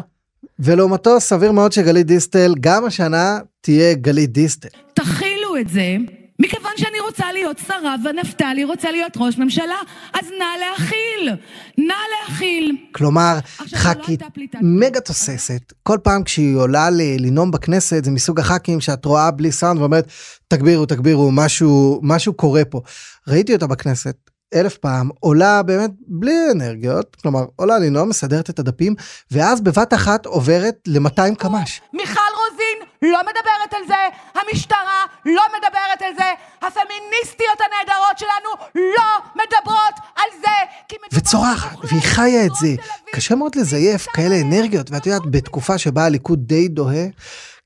ולעומתו 0.59 1.21
סביר 1.21 1.53
מאוד 1.53 1.73
שגלית 1.73 2.07
דיסטל 2.07 2.55
גם 2.61 2.85
השנה 2.85 3.39
תהיה 3.61 3.95
גלית 3.95 4.33
דיסטל. 4.33 4.69
תכילו 4.95 5.57
את 5.61 5.69
זה, 5.69 5.97
מכיוון 6.41 6.73
שאני 6.77 7.01
רוצה 7.01 7.33
להיות 7.33 7.59
שרה 7.67 7.95
ונפתלי 8.05 8.65
רוצה 8.65 8.91
להיות 8.91 9.13
ראש 9.17 9.39
ממשלה, 9.39 9.79
אז 10.13 10.27
נא 10.39 10.45
להכיל, 10.61 11.37
נא 11.79 11.95
להכיל. 12.13 12.77
כלומר, 12.93 13.39
ח"כית 13.75 14.23
מגה 14.63 15.01
תוססת, 15.01 15.73
כל 15.83 15.99
פעם 16.03 16.25
כשהיא 16.25 16.57
עולה 16.57 16.89
לנאום 17.19 17.51
בכנסת 17.51 18.05
זה 18.05 18.11
מסוג 18.11 18.41
הח"כים 18.41 18.81
שאת 18.81 19.05
רואה 19.05 19.31
בלי 19.31 19.53
סאונד 19.53 19.81
ואומרת 19.81 20.13
תגבירו 20.49 20.87
תגבירו 20.87 21.31
משהו 21.33 22.01
משהו 22.03 22.33
קורה 22.33 22.65
פה. 22.65 22.81
ראיתי 23.29 23.55
אותה 23.55 23.67
בכנסת 23.67 24.17
אלף 24.55 24.77
פעם 24.77 25.11
עולה 25.21 25.63
באמת 25.63 25.91
בלי 26.07 26.35
אנרגיות 26.53 27.17
כלומר 27.23 27.41
עולה 27.57 27.79
לנאום 27.79 28.09
מסדרת 28.09 28.51
את 28.51 28.59
הדפים 28.59 28.95
ואז 29.31 29.61
בבת 29.61 29.95
אחת 29.95 30.27
עוברת 30.27 30.75
ל-200 30.87 31.35
קמ"ש. 31.39 31.81
מיכל 31.93 32.21
רוזין 32.37 33.13
לא 33.13 33.21
מדברת 33.23 33.73
על 33.73 33.83
זה, 33.87 33.95
המשטרה 34.35 35.05
לא 35.27 35.43
מדברת 35.57 36.03
על 36.03 36.13
זה, 36.17 36.33
הפמיניסטיות 36.67 37.59
הנהדרות 37.59 38.19
שלנו 38.19 38.81
לא 38.97 39.19
מדברות 39.35 39.95
על 40.17 40.29
זה, 40.41 40.89
וצורחת, 41.13 41.77
והיא 41.85 42.03
חיה 42.03 42.47
את 42.47 42.55
זה. 42.61 42.69
קשה 43.13 43.35
מאוד 43.35 43.55
לזייף 43.55 44.07
כאלה 44.13 44.41
אנרגיות, 44.41 44.91
ואת 44.91 45.07
יודעת, 45.07 45.23
בתקופה 45.31 45.79
שבה 45.79 46.05
הליכוד 46.05 46.39
די 46.47 46.69
דוהה, 46.69 47.07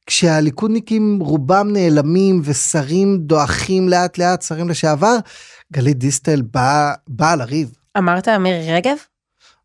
כשהליכודניקים 0.06 1.18
רובם 1.20 1.72
נעלמים 1.72 2.40
ושרים 2.44 3.18
דועכים 3.18 3.88
לאט 3.88 4.18
לאט, 4.18 4.42
שרים 4.42 4.68
לשעבר, 4.68 5.16
גלית 5.72 5.98
דיסטל 5.98 6.42
באה 6.42 6.94
באה 7.08 7.36
לריב. 7.36 7.72
אמרת 7.98 8.28
מירי 8.28 8.74
רגב? 8.74 8.96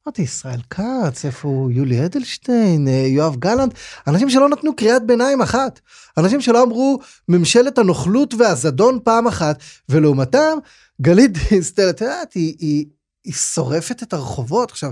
אמרתי, 0.07 0.21
ישראל 0.21 0.59
כץ, 0.69 1.25
איפה 1.25 1.67
יולי 1.71 2.05
אדלשטיין, 2.05 2.87
אה, 2.87 2.93
יואב 2.93 3.35
גלנט, 3.35 3.73
אנשים 4.07 4.29
שלא 4.29 4.49
נתנו 4.49 4.75
קריאת 4.75 5.05
ביניים 5.05 5.41
אחת. 5.41 5.79
אנשים 6.17 6.41
שלא 6.41 6.63
אמרו 6.63 6.99
ממשלת 7.29 7.77
הנוכלות 7.77 8.33
והזדון 8.33 8.99
פעם 9.03 9.27
אחת, 9.27 9.59
ולעומתם, 9.89 10.57
גלית 11.01 11.31
דיסטל, 11.49 11.89
את 11.89 12.01
יודעת, 12.01 12.33
היא, 12.33 12.55
היא, 12.59 12.85
היא 13.25 13.33
שורפת 13.33 14.03
את 14.03 14.13
הרחובות. 14.13 14.71
עכשיו, 14.71 14.91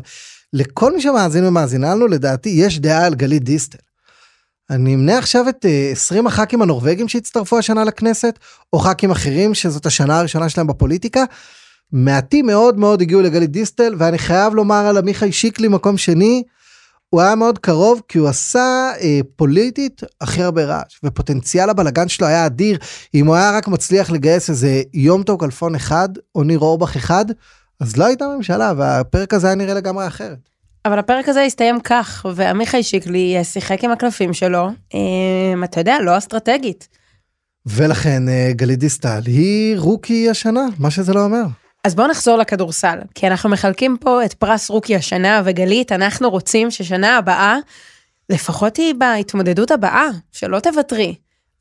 לכל 0.54 0.96
מי 0.96 1.02
שמאזין 1.02 1.46
ומאזינה 1.46 1.96
לנו, 1.96 2.08
לדעתי, 2.08 2.50
יש 2.50 2.80
דעה 2.80 3.06
על 3.06 3.16
גלית 3.16 3.44
דיסטל. 3.44 3.85
אני 4.69 4.95
אמנה 4.95 5.17
עכשיו 5.17 5.50
את 5.50 5.65
אה, 5.65 5.89
20 5.91 6.27
הח"כים 6.27 6.62
הנורבגים 6.62 7.07
שהצטרפו 7.07 7.57
השנה 7.57 7.84
לכנסת, 7.84 8.39
או 8.74 8.79
ח"כים 8.79 9.12
אחרים 9.12 9.53
שזאת 9.53 9.86
השנה 9.86 10.19
הראשונה 10.19 10.50
שלהם 10.50 10.67
בפוליטיקה. 10.67 11.24
מעטים 11.91 12.45
מאוד 12.45 12.79
מאוד 12.79 13.01
הגיעו 13.01 13.22
לגלית 13.22 13.51
דיסטל, 13.51 13.95
ואני 13.98 14.17
חייב 14.17 14.53
לומר 14.53 14.88
על 14.88 14.98
עמיחי 14.98 15.31
שיקלי 15.31 15.67
מקום 15.67 15.98
שני, 15.98 16.43
הוא 17.10 17.22
היה 17.22 17.36
מאוד 17.36 17.60
קרוב 17.60 18.01
כי 18.07 18.17
הוא 18.17 18.27
עשה 18.27 18.91
אה, 19.01 19.19
פוליטית 19.36 20.01
הכי 20.22 20.43
הרבה 20.43 20.65
רעש, 20.65 21.00
ופוטנציאל 21.03 21.69
הבלגן 21.69 22.07
שלו 22.07 22.27
היה 22.27 22.45
אדיר. 22.45 22.77
אם 23.13 23.27
הוא 23.27 23.36
היה 23.36 23.57
רק 23.57 23.67
מצליח 23.67 24.12
לגייס 24.12 24.50
איזה 24.50 24.81
יום 24.93 25.24
טוב 25.24 25.39
כלפון 25.39 25.75
אחד, 25.75 26.10
או 26.36 26.43
ניר 26.43 26.60
אורבך 26.60 26.95
אחד, 26.95 27.25
אז 27.79 27.98
לא 27.98 28.05
הייתה 28.05 28.25
ממשלה, 28.38 28.74
והפרק 28.77 29.34
הזה 29.34 29.48
היה 29.48 29.55
נראה 29.55 29.74
לגמרי 29.74 30.07
אחרת. 30.07 30.54
אבל 30.86 31.00
הפרק 31.00 31.30
הזה 31.30 31.42
הסתיים 31.42 31.80
כך, 31.80 32.25
ועמיחי 32.36 32.84
שיקלי 32.84 33.44
שיחק 33.44 33.84
עם 33.84 33.92
הקלפים 33.92 34.34
שלו, 34.34 34.70
אה, 34.94 35.63
אתה 35.63 35.80
יודע, 35.80 35.98
לא 36.01 36.18
אסטרטגית. 36.18 36.88
ולכן 37.65 38.30
אה, 38.30 38.50
גלית 38.51 38.80
דיסטל 38.80 39.22
היא 39.25 39.77
רוקי 39.77 40.30
השנה, 40.30 40.65
מה 40.80 40.92
שזה 40.92 41.13
לא 41.13 41.24
אומר. 41.24 41.44
אז 41.84 41.96
בואו 41.96 42.08
נחזור 42.08 42.38
לכדורסל, 42.38 43.00
כי 43.15 43.27
אנחנו 43.27 43.50
מחלקים 43.50 43.98
פה 44.00 44.25
את 44.25 44.34
פרס 44.34 44.70
רוקי 44.70 44.96
השנה, 44.96 45.42
וגלית, 45.46 45.92
אנחנו 45.92 46.30
רוצים 46.30 46.72
ששנה 46.72 47.18
הבאה, 47.18 47.58
לפחות 48.30 48.77
היא 48.77 48.94
בהתמודדות 48.96 49.72
הבאה, 49.72 50.08
שלא 50.32 50.60
תוותרי. 50.60 51.15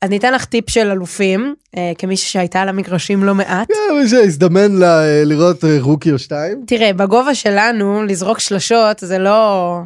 אז 0.05 0.09
ניתן 0.09 0.33
לך 0.33 0.45
טיפ 0.45 0.69
של 0.69 0.91
אלופים, 0.91 1.55
אה, 1.77 1.91
כמישהי 1.97 2.27
שהייתה 2.27 2.61
על 2.61 2.69
המגרשים 2.69 3.23
לא 3.23 3.35
מעט. 3.35 3.67
מי 4.01 4.09
שהזדמן 4.09 4.83
אה, 4.83 5.23
לראות 5.25 5.63
רוקי 5.79 6.11
או 6.11 6.19
שתיים. 6.19 6.63
תראה, 6.67 6.93
בגובה 6.93 7.35
שלנו, 7.35 8.03
לזרוק 8.03 8.39
שלשות 8.39 8.99
זה 8.99 9.17
לא... 9.17 9.79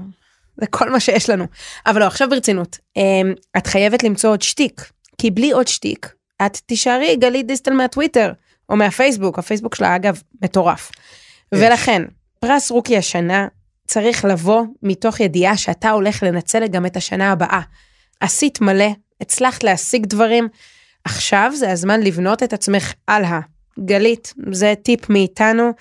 זה 0.62 0.68
כל 0.68 0.90
מה 0.90 1.00
שיש 1.00 1.30
לנו. 1.30 1.46
אבל 1.86 2.00
לא, 2.00 2.06
עכשיו 2.06 2.30
ברצינות. 2.30 2.78
אה, 2.98 3.32
את 3.58 3.68
חייבת 3.68 4.04
למצוא 4.04 4.30
עוד 4.30 4.42
שטיק, 4.42 4.90
כי 5.18 5.32
בלי 5.32 5.52
עוד 5.52 5.68
שטיק, 5.68 6.14
את 6.46 6.58
תישארי 6.66 7.16
גלית 7.16 7.48
דיסטל 7.48 7.74
מהטוויטר, 7.74 8.32
או 8.70 8.76
מהפייסבוק, 8.76 9.40
הפייסבוק 9.40 9.76
שלה 9.76 9.96
אגב 9.96 10.22
מטורף. 10.44 10.92
ולכן, 11.52 12.02
פרס 12.40 12.72
רוקי 12.72 12.98
השנה 12.98 13.48
צריך 13.88 14.26
לבוא 14.26 14.64
מתוך 14.84 15.20
ידיעה 15.20 15.58
שאתה 15.58 15.90
הולך 15.90 16.24
לנצל 16.24 16.68
גם 16.68 16.86
את 16.86 16.98
השנה 16.98 17.32
הבאה. 17.32 17.62
עשית 18.20 18.62
מלא, 18.62 18.90
הצלחת 19.22 19.64
להשיג 19.64 20.06
דברים, 20.06 20.48
עכשיו 21.04 21.52
זה 21.56 21.72
הזמן 21.72 22.02
לבנות 22.02 22.44
את 22.44 22.54
עצמך 22.54 22.94
הלאה. 23.08 23.40
גלית, 23.86 24.34
זה 24.52 24.74
טיפ 24.84 25.10
מאיתנו, 25.10 25.72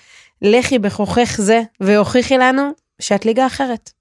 לכי 0.41 0.79
בכוחך 0.79 1.35
זה 1.37 1.61
והוכיחי 1.81 2.37
לנו 2.37 2.71
שאת 3.01 3.25
ליגה 3.25 3.47
אחרת. 3.47 3.91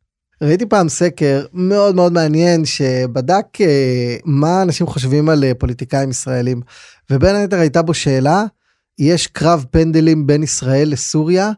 ראיתי 0.43 0.67
פעם 0.67 0.89
סקר 0.89 1.47
מאוד 1.53 1.95
מאוד 1.95 2.13
מעניין 2.13 2.65
שבדק 2.65 3.61
אה, 3.61 4.17
מה 4.25 4.63
אנשים 4.63 4.87
חושבים 4.87 5.29
על 5.29 5.45
אה, 5.45 5.55
פוליטיקאים 5.55 6.11
ישראלים 6.11 6.61
ובין 7.11 7.37
היתר 7.37 7.59
הייתה 7.59 7.83
בו 7.83 7.95
שאלה 7.95 8.45
יש 8.99 9.27
קרב 9.27 9.65
פנדלים 9.71 10.27
בין 10.27 10.43
ישראל 10.43 10.89
לסוריה 10.89 11.51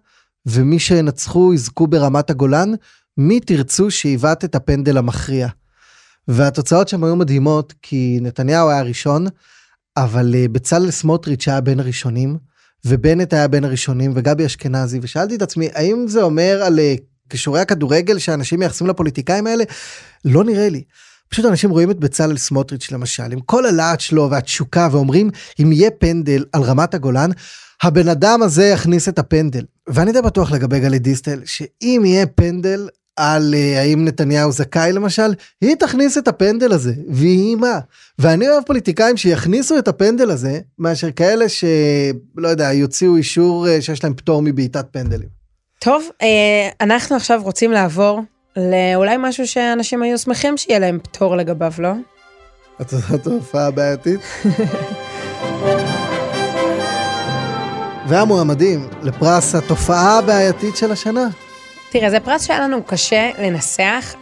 ומי 0.46 0.78
שינצחו 0.78 1.54
יזכו 1.54 1.86
ברמת 1.86 2.30
הגולן 2.30 2.72
מי 3.16 3.40
תרצו 3.40 3.90
שעיוות 3.90 4.44
את 4.44 4.54
הפנדל 4.54 4.98
המכריע. 4.98 5.48
והתוצאות 6.30 6.88
שם 6.88 7.04
היו 7.04 7.16
מדהימות 7.16 7.74
כי 7.82 8.18
נתניהו 8.22 8.70
היה 8.70 8.82
ראשון 8.82 9.26
אבל 9.96 10.34
אה, 10.34 10.46
בצלאל 10.52 10.90
סמוטריץ' 10.90 11.48
היה 11.48 11.60
בין 11.60 11.80
הראשונים, 11.80 12.38
ובנט 12.84 13.32
היה 13.32 13.48
בין 13.48 13.64
הראשונים, 13.64 14.12
וגבי 14.14 14.46
אשכנזי, 14.46 14.98
ושאלתי 15.02 15.34
את 15.34 15.42
עצמי, 15.42 15.68
האם 15.74 16.04
זה 16.08 16.22
אומר 16.22 16.62
על 16.62 16.78
אה, 16.78 16.94
כישורי 17.28 17.60
הכדורגל 17.60 18.18
שאנשים 18.18 18.58
מייחסים 18.58 18.86
לפוליטיקאים 18.86 19.46
האלה? 19.46 19.64
לא 20.24 20.44
נראה 20.44 20.68
לי. 20.68 20.82
פשוט 21.28 21.44
אנשים 21.44 21.70
רואים 21.70 21.90
את 21.90 21.98
בצלאל 21.98 22.36
סמוטריץ' 22.36 22.90
למשל, 22.90 23.32
עם 23.32 23.40
כל 23.40 23.66
הלהט 23.66 24.00
שלו 24.00 24.30
והתשוקה, 24.30 24.88
ואומרים, 24.92 25.30
אם 25.62 25.72
יהיה 25.72 25.90
פנדל 25.90 26.44
על 26.52 26.62
רמת 26.62 26.94
הגולן, 26.94 27.30
הבן 27.82 28.08
אדם 28.08 28.42
הזה 28.42 28.64
יכניס 28.64 29.08
את 29.08 29.18
הפנדל. 29.18 29.64
ואני 29.88 30.12
די 30.12 30.22
בטוח 30.22 30.52
לגבי 30.52 30.80
גלית 30.80 31.02
דיסטל, 31.02 31.40
שאם 31.44 32.02
יהיה 32.04 32.26
פנדל 32.26 32.88
על 33.16 33.54
uh, 33.54 33.78
האם 33.78 34.04
נתניהו 34.04 34.52
זכאי 34.52 34.92
למשל, 34.92 35.34
היא 35.60 35.74
תכניס 35.74 36.18
את 36.18 36.28
הפנדל 36.28 36.72
הזה, 36.72 36.92
ויהי 37.08 37.54
מה. 37.54 37.78
ואני 38.18 38.48
אוהב 38.48 38.62
פוליטיקאים 38.64 39.16
שיכניסו 39.16 39.78
את 39.78 39.88
הפנדל 39.88 40.30
הזה, 40.30 40.60
מאשר 40.78 41.10
כאלה 41.10 41.48
שלא 41.48 42.48
יודע, 42.48 42.72
יוציאו 42.72 43.16
אישור 43.16 43.66
uh, 43.66 43.82
שיש 43.82 44.04
להם 44.04 44.14
פטור 44.14 44.42
מבעיטת 44.42 44.86
פנדלים. 44.90 45.28
טוב, 45.78 46.08
אה, 46.22 46.68
אנחנו 46.80 47.16
עכשיו 47.16 47.40
רוצים 47.44 47.72
לעבור 47.72 48.20
לאולי 48.56 49.16
משהו 49.18 49.46
שאנשים 49.46 50.02
היו 50.02 50.18
שמחים 50.18 50.56
שיהיה 50.56 50.78
להם 50.78 50.98
פטור 51.02 51.36
לגביו, 51.36 51.72
לא? 51.78 51.92
את 52.80 52.92
יודעת 52.92 53.24
תופעה 53.24 53.70
בעייתית? 53.70 54.20
והמועמדים 58.08 58.88
לפרס 59.02 59.54
התופעה 59.54 60.18
הבעייתית 60.18 60.76
של 60.76 60.92
השנה. 60.92 61.28
תראה, 61.90 62.10
זה 62.10 62.20
פרס 62.20 62.46
שהיה 62.46 62.60
לנו 62.60 62.82
קשה 62.82 63.30
לנסח 63.38 64.14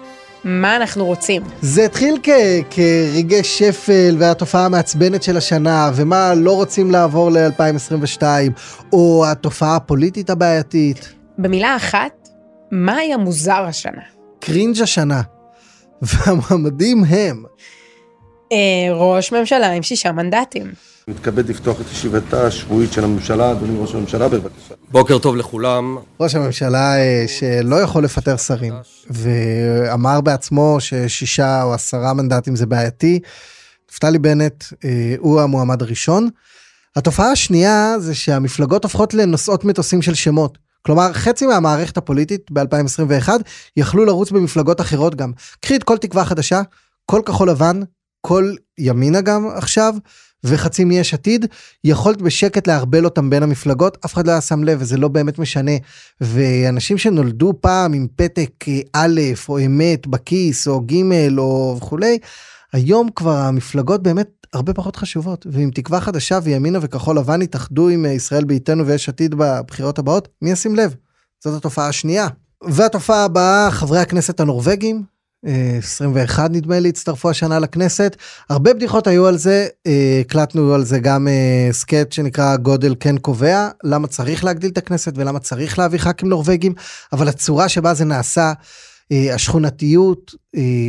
מה 0.45 0.77
אנחנו 0.77 1.05
רוצים. 1.07 1.43
זה 1.63 1.85
התחיל 1.85 2.19
כ- 2.23 2.29
כרגעי 2.71 3.45
שפל 3.45 4.17
והתופעה 4.19 4.65
המעצבנת 4.67 5.23
של 5.23 5.37
השנה 5.37 5.91
ומה 5.95 6.35
לא 6.35 6.53
רוצים 6.57 6.91
לעבור 6.91 7.31
ל-2022 7.31 8.23
או 8.93 9.25
התופעה 9.27 9.77
הפוליטית 9.77 10.31
הבעייתית. 10.31 11.13
במילה 11.39 11.77
אחת, 11.77 12.29
מה 12.73 12.97
היה 12.97 13.17
מוזר 13.17 13.65
השנה? 13.69 14.03
קרינג' 14.41 14.81
השנה. 14.83 15.23
והמועמדים 16.03 17.05
הם 17.05 17.43
אה, 18.53 18.57
ראש 18.95 19.33
ממשלה 19.33 19.71
עם 19.73 19.83
שישה 19.83 20.13
מנדטים. 20.13 20.73
מתכבד 21.09 21.49
לפתוח 21.49 21.81
את 21.81 21.87
ישיבתה 21.93 22.47
השבועית 22.47 22.93
של 22.93 23.05
הממשלה, 23.05 23.53
אדוני 23.53 23.79
ראש 23.79 23.95
הממשלה, 23.95 24.29
בבקשה. 24.29 24.75
בוקר 24.91 25.19
טוב 25.19 25.37
לכולם. 25.37 25.97
ראש 26.21 26.35
הממשלה 26.35 26.97
אה, 26.97 27.25
שלא 27.27 27.77
יכול 27.77 28.05
לפטר 28.05 28.37
שרים 28.37 28.75
ואמר 29.11 30.21
בעצמו 30.21 30.77
ששישה 30.81 31.63
או 31.63 31.75
עשרה 31.75 32.15
מנדטים 32.15 32.57
זה 32.57 32.67
בעייתי. 32.67 33.21
נפתלי 33.91 34.19
בנט 34.19 34.65
אה, 34.85 35.15
הוא 35.19 35.41
המועמד 35.41 35.83
הראשון. 35.83 36.29
התופעה 36.97 37.31
השנייה 37.31 37.95
זה 37.99 38.15
שהמפלגות 38.15 38.85
הופכות 38.85 39.15
לנושאות 39.15 39.65
מטוסים 39.65 40.03
של 40.03 40.15
שמות. 40.15 40.59
כלומר 40.83 41.13
חצי 41.13 41.47
מהמערכת 41.47 41.97
הפוליטית 41.97 42.51
ב-2021 42.51 43.29
יכלו 43.77 44.05
לרוץ 44.05 44.31
במפלגות 44.31 44.81
אחרות 44.81 45.15
גם. 45.15 45.33
קחי 45.61 45.77
את 45.77 45.85
כל 45.85 45.99
תקווה 45.99 46.25
חדשה, 46.25 46.63
כל 47.07 47.23
כחול 47.27 47.51
לבן, 47.51 47.81
כל 48.21 48.53
ימינה 48.79 49.21
גם 49.21 49.49
עכשיו, 49.57 49.95
וחצי 50.45 50.85
מיש 50.85 51.15
עתיד, 51.15 51.47
יכולת 51.85 52.23
בשקט 52.23 52.67
לערבל 52.67 53.05
אותם 53.05 53.31
בין 53.31 53.43
המפלגות, 53.43 53.99
אף 54.05 54.15
אחד 54.15 54.27
לא 54.27 54.33
היה 54.33 54.41
שם 54.41 54.65
לב 54.65 54.79
וזה 54.81 54.97
לא 54.97 55.09
באמת 55.09 55.39
משנה. 55.39 55.73
ואנשים 56.21 56.99
שנולדו 56.99 57.53
פעם 57.61 57.93
עם 57.93 58.07
פתק 58.17 58.51
אה, 58.69 58.81
א' 58.93 59.21
או 59.49 59.59
אמת 59.59 60.07
בכיס 60.07 60.69
או 60.69 60.81
ג' 60.81 61.39
או 61.39 61.75
וכולי, 61.79 62.19
היום 62.73 63.09
כבר 63.15 63.37
המפלגות 63.37 64.03
באמת 64.03 64.29
הרבה 64.53 64.75
פחות 64.75 64.97
חשובות. 64.97 65.47
ועם 65.51 65.71
תקווה 65.71 66.01
חדשה 66.01 66.39
וימינה 66.43 66.79
וכחול 66.83 67.19
לבן 67.19 67.43
יתאחדו 67.43 67.89
עם 67.89 68.07
אה, 68.07 68.11
ישראל 68.11 68.45
ביתנו 68.45 68.87
ויש 68.87 69.09
עתיד 69.09 69.35
בבחירות 69.35 69.99
הבאות, 69.99 70.29
מי 70.43 70.51
ישים 70.51 70.77
לב? 70.77 70.95
זאת 71.45 71.57
התופעה 71.57 71.89
השנייה. 71.89 72.29
והתופעה 72.65 73.25
הבאה, 73.25 73.71
חברי 73.71 73.99
הכנסת 73.99 74.41
הנורבגים, 74.41 75.03
21 75.45 76.51
נדמה 76.51 76.79
לי 76.79 76.89
הצטרפו 76.89 77.31
השנה 77.31 77.59
לכנסת 77.59 78.17
הרבה 78.51 78.75
בדיחות 78.75 79.07
היו 79.07 79.27
על 79.27 79.37
זה 79.37 79.67
אה, 79.87 80.19
הקלטנו 80.21 80.75
על 80.75 80.85
זה 80.85 80.99
גם 80.99 81.29
אה, 81.29 81.69
סקט 81.73 82.13
שנקרא 82.13 82.57
גודל 82.57 82.95
כן 83.01 83.19
קובע 83.19 83.69
למה 83.85 84.09
צריך 84.09 84.45
להגדיל 84.45 84.71
את 84.71 84.79
הכנסת 84.79 85.13
ולמה 85.17 85.39
צריך 85.39 85.79
להביא 85.79 85.99
ח"כים 85.99 86.29
נורבגים 86.29 86.73
אבל 87.13 87.29
הצורה 87.29 87.69
שבה 87.69 87.95
זה 87.95 88.05
נעשה 88.05 88.53
אה, 89.13 89.35
השכונתיות 89.35 90.35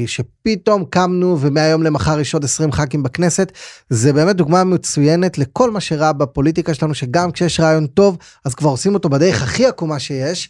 שפתאום 0.05 0.85
קמנו 0.85 1.37
ומהיום 1.41 1.83
למחר 1.83 2.19
יש 2.19 2.33
עוד 2.33 2.43
20 2.43 2.71
ח"כים 2.71 3.03
בכנסת 3.03 3.51
זה 3.89 4.13
באמת 4.13 4.35
דוגמה 4.35 4.63
מצוינת 4.63 5.37
לכל 5.37 5.71
מה 5.71 5.79
שרע 5.79 6.11
בפוליטיקה 6.11 6.73
שלנו 6.73 6.93
שגם 6.93 7.31
כשיש 7.31 7.59
רעיון 7.59 7.87
טוב 7.87 8.17
אז 8.45 8.55
כבר 8.55 8.69
עושים 8.69 8.93
אותו 8.93 9.09
בדרך 9.09 9.43
הכי 9.43 9.65
עקומה 9.65 9.99
שיש. 9.99 10.49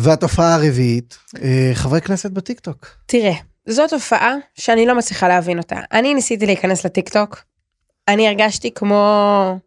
והתופעה 0.00 0.54
הרביעית 0.54 1.18
אה, 1.42 1.70
חברי 1.74 2.00
כנסת 2.00 2.30
בטיקטוק. 2.30 2.86
תראה, 3.06 3.32
זו 3.66 3.86
תופעה 3.88 4.34
שאני 4.54 4.86
לא 4.86 4.94
מצליחה 4.94 5.28
להבין 5.28 5.58
אותה. 5.58 5.76
אני 5.92 6.14
ניסיתי 6.14 6.46
להיכנס 6.46 6.84
לטיקטוק, 6.86 7.42
אני 8.08 8.28
הרגשתי 8.28 8.70
כמו 8.74 9.58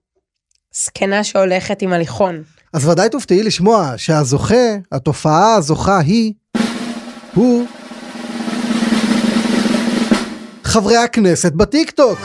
זקנה 0.75 1.23
שהולכת 1.23 1.81
עם 1.81 1.93
הליכון. 1.93 2.43
אז 2.73 2.87
ודאי 2.87 3.09
תופתעי 3.09 3.43
לשמוע 3.43 3.93
שהזוכה, 3.97 4.75
התופעה 4.91 5.55
הזוכה 5.55 5.99
היא, 5.99 6.33
הוא 7.33 7.65
חברי 10.63 10.97
הכנסת 10.97 11.53
בטיקטוק. 11.53 12.19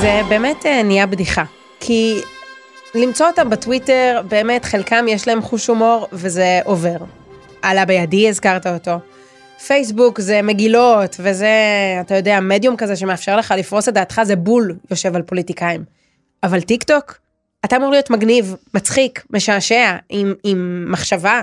זה 0.00 0.20
באמת 0.28 0.66
אה, 0.66 0.82
נהיה 0.82 1.06
בדיחה, 1.06 1.44
כי 1.80 2.20
למצוא 2.94 3.26
אותם 3.26 3.50
בטוויטר, 3.50 4.22
באמת 4.28 4.64
חלקם 4.64 5.04
יש 5.08 5.28
להם 5.28 5.42
חוש 5.42 5.66
הומור 5.66 6.08
וזה 6.12 6.60
עובר. 6.64 6.96
עלה 7.62 7.84
בידי, 7.84 8.28
הזכרת 8.28 8.66
אותו. 8.66 8.98
פייסבוק 9.66 10.20
זה 10.20 10.42
מגילות, 10.42 11.16
וזה, 11.20 11.48
אתה 12.00 12.14
יודע, 12.14 12.40
מדיום 12.40 12.76
כזה 12.76 12.96
שמאפשר 12.96 13.36
לך 13.36 13.54
לפרוס 13.58 13.88
את 13.88 13.94
דעתך, 13.94 14.20
זה 14.24 14.36
בול 14.36 14.76
יושב 14.90 15.16
על 15.16 15.22
פוליטיקאים. 15.22 15.84
אבל 16.42 16.60
טיק 16.60 16.82
טוק, 16.82 17.18
אתה 17.64 17.76
אמור 17.76 17.90
להיות 17.90 18.10
מגניב, 18.10 18.56
מצחיק, 18.74 19.24
משעשע, 19.30 19.96
עם, 20.08 20.34
עם 20.44 20.86
מחשבה. 20.88 21.42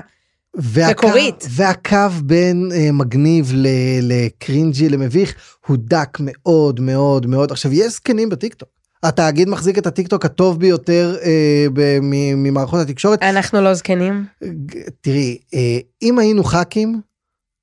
והקו, 0.55 1.07
מקורית. 1.07 1.45
והקו 1.49 1.97
בין 2.23 2.69
אה, 2.75 2.91
מגניב 2.91 3.53
ל 4.01 4.14
cringy 4.14 4.89
למביך 4.89 5.35
הוא 5.67 5.77
דק 5.79 6.17
מאוד 6.19 6.79
מאוד 6.79 7.25
מאוד. 7.25 7.51
עכשיו 7.51 7.73
יש 7.73 7.93
זקנים 7.93 8.29
בטיקטוק. 8.29 8.74
התאגיד 9.07 9.49
מחזיק 9.49 9.77
את 9.77 9.87
הטיקטוק 9.87 10.25
הטוב 10.25 10.59
ביותר 10.59 11.15
אה, 11.23 11.65
ב- 11.73 11.99
מ- 12.01 12.43
ממערכות 12.43 12.79
התקשורת. 12.79 13.23
אנחנו 13.23 13.61
לא 13.61 13.73
זקנים. 13.73 14.25
תראי, 15.01 15.37
אה, 15.53 15.77
אם 16.01 16.19
היינו 16.19 16.43
ח"כים, 16.43 17.01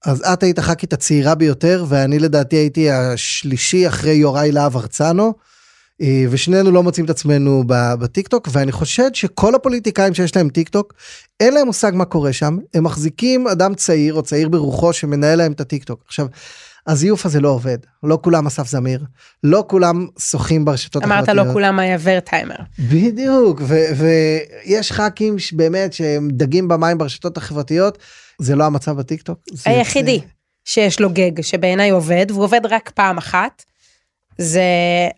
אז 0.04 0.22
את 0.32 0.42
היית 0.42 0.58
הח"כית 0.58 0.92
הצעירה 0.92 1.34
ביותר, 1.34 1.84
ואני 1.88 2.18
לדעתי 2.18 2.56
הייתי 2.56 2.90
השלישי 2.90 3.88
אחרי 3.88 4.12
יוראי 4.12 4.52
להב 4.52 4.76
הרצנו, 4.76 5.32
אה, 6.02 6.24
ושנינו 6.30 6.70
לא 6.70 6.82
מוצאים 6.82 7.04
את 7.04 7.10
עצמנו 7.10 7.64
בטיקטוק, 7.66 8.48
ואני 8.52 8.72
חושד 8.72 9.14
שכל 9.14 9.54
הפוליטיקאים 9.54 10.14
שיש 10.14 10.36
להם 10.36 10.48
טיקטוק, 10.48 10.94
אין 11.40 11.54
להם 11.54 11.66
מושג 11.66 11.92
מה 11.94 12.04
קורה 12.04 12.32
שם, 12.32 12.58
הם 12.74 12.84
מחזיקים 12.84 13.48
אדם 13.48 13.74
צעיר 13.74 14.14
או 14.14 14.22
צעיר 14.22 14.48
ברוחו 14.48 14.92
שמנהל 14.92 15.38
להם 15.38 15.52
את 15.52 15.60
הטיקטוק. 15.60 16.02
עכשיו, 16.06 16.26
הזיוף 16.86 17.26
הזה 17.26 17.40
לא 17.40 17.48
עובד, 17.48 17.78
לא 18.02 18.18
כולם 18.22 18.46
אסף 18.46 18.66
זמיר, 18.66 19.04
לא 19.44 19.64
כולם 19.68 20.06
שוחים 20.18 20.64
ברשתות 20.64 21.04
אמרת 21.04 21.28
לא 21.28 21.42
כולם 21.52 21.78
היה 21.78 21.96
ורטהיימר. 22.02 22.56
בדיוק, 22.78 23.62
ויש 23.96 24.92
ח"כים 24.92 25.38
שבאמת 25.38 25.92
שהם 25.92 26.28
דגים 26.32 26.68
במים 26.68 26.98
ברשתות 26.98 27.36
החברתיות, 27.36 27.98
זה 28.38 28.56
לא 28.56 28.64
המצב 28.64 28.96
בטיקטוק. 28.96 29.38
היחידי 29.64 30.20
שיש 30.64 31.00
לו 31.00 31.10
gag 31.10 31.40
שבעיניי 31.40 31.90
עובד, 31.90 32.26
והוא 32.28 32.44
עובד 32.44 32.66
רק 32.70 32.90
פעם 32.90 33.18
אחת, 33.18 33.62
זה 34.38 34.62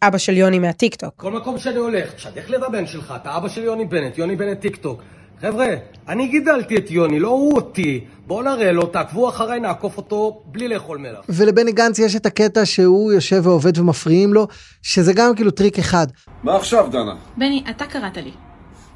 אבא 0.03 0.19
של 0.19 0.37
יוני 0.37 0.59
מהטיקטוק. 0.59 1.15
כל 1.17 1.33
מקום 1.33 1.59
שאני 1.59 1.77
הולך, 1.77 2.13
תשדך 2.13 2.51
לי 2.51 2.57
את 2.57 2.63
הבן 2.63 2.87
שלך, 2.87 3.15
אתה 3.23 3.37
אבא 3.37 3.49
של 3.49 3.63
יוני 3.63 3.85
בנט, 3.85 4.19
יוני 4.19 4.37
בנט 4.37 4.61
טיק 4.61 4.77
טוק. 4.77 5.03
חבר'ה, 5.41 5.67
אני 6.09 6.29
גידלתי 6.29 6.77
את 6.77 6.91
יוני, 6.91 7.21
לא 7.21 7.29
הוא 7.29 7.57
אותי. 7.57 8.05
בואו 8.27 8.43
נראה 8.43 8.73
לו, 8.73 8.87
תעקבו 8.87 9.29
אחריי, 9.29 9.61
נעקוף 9.61 9.97
אותו 9.97 10.43
בלי 10.47 10.69
לאכול 10.69 10.99
מלח. 10.99 11.25
ולבני 11.29 11.73
גנץ 11.73 11.99
יש 11.99 12.17
את 12.17 12.27
הקטע 12.27 12.67
שהוא 12.67 13.13
יושב 13.13 13.41
ועובד 13.45 13.79
ומפריעים 13.79 14.35
לו, 14.35 14.47
שזה 14.83 15.13
גם 15.13 15.35
כאילו 15.35 15.51
טריק 15.51 15.79
אחד. 15.79 16.07
מה 16.43 16.57
עכשיו, 16.57 16.89
דנה? 16.93 17.15
בני, 17.37 17.65
אתה 17.71 17.87
קראת 17.87 18.17
לי. 18.17 18.31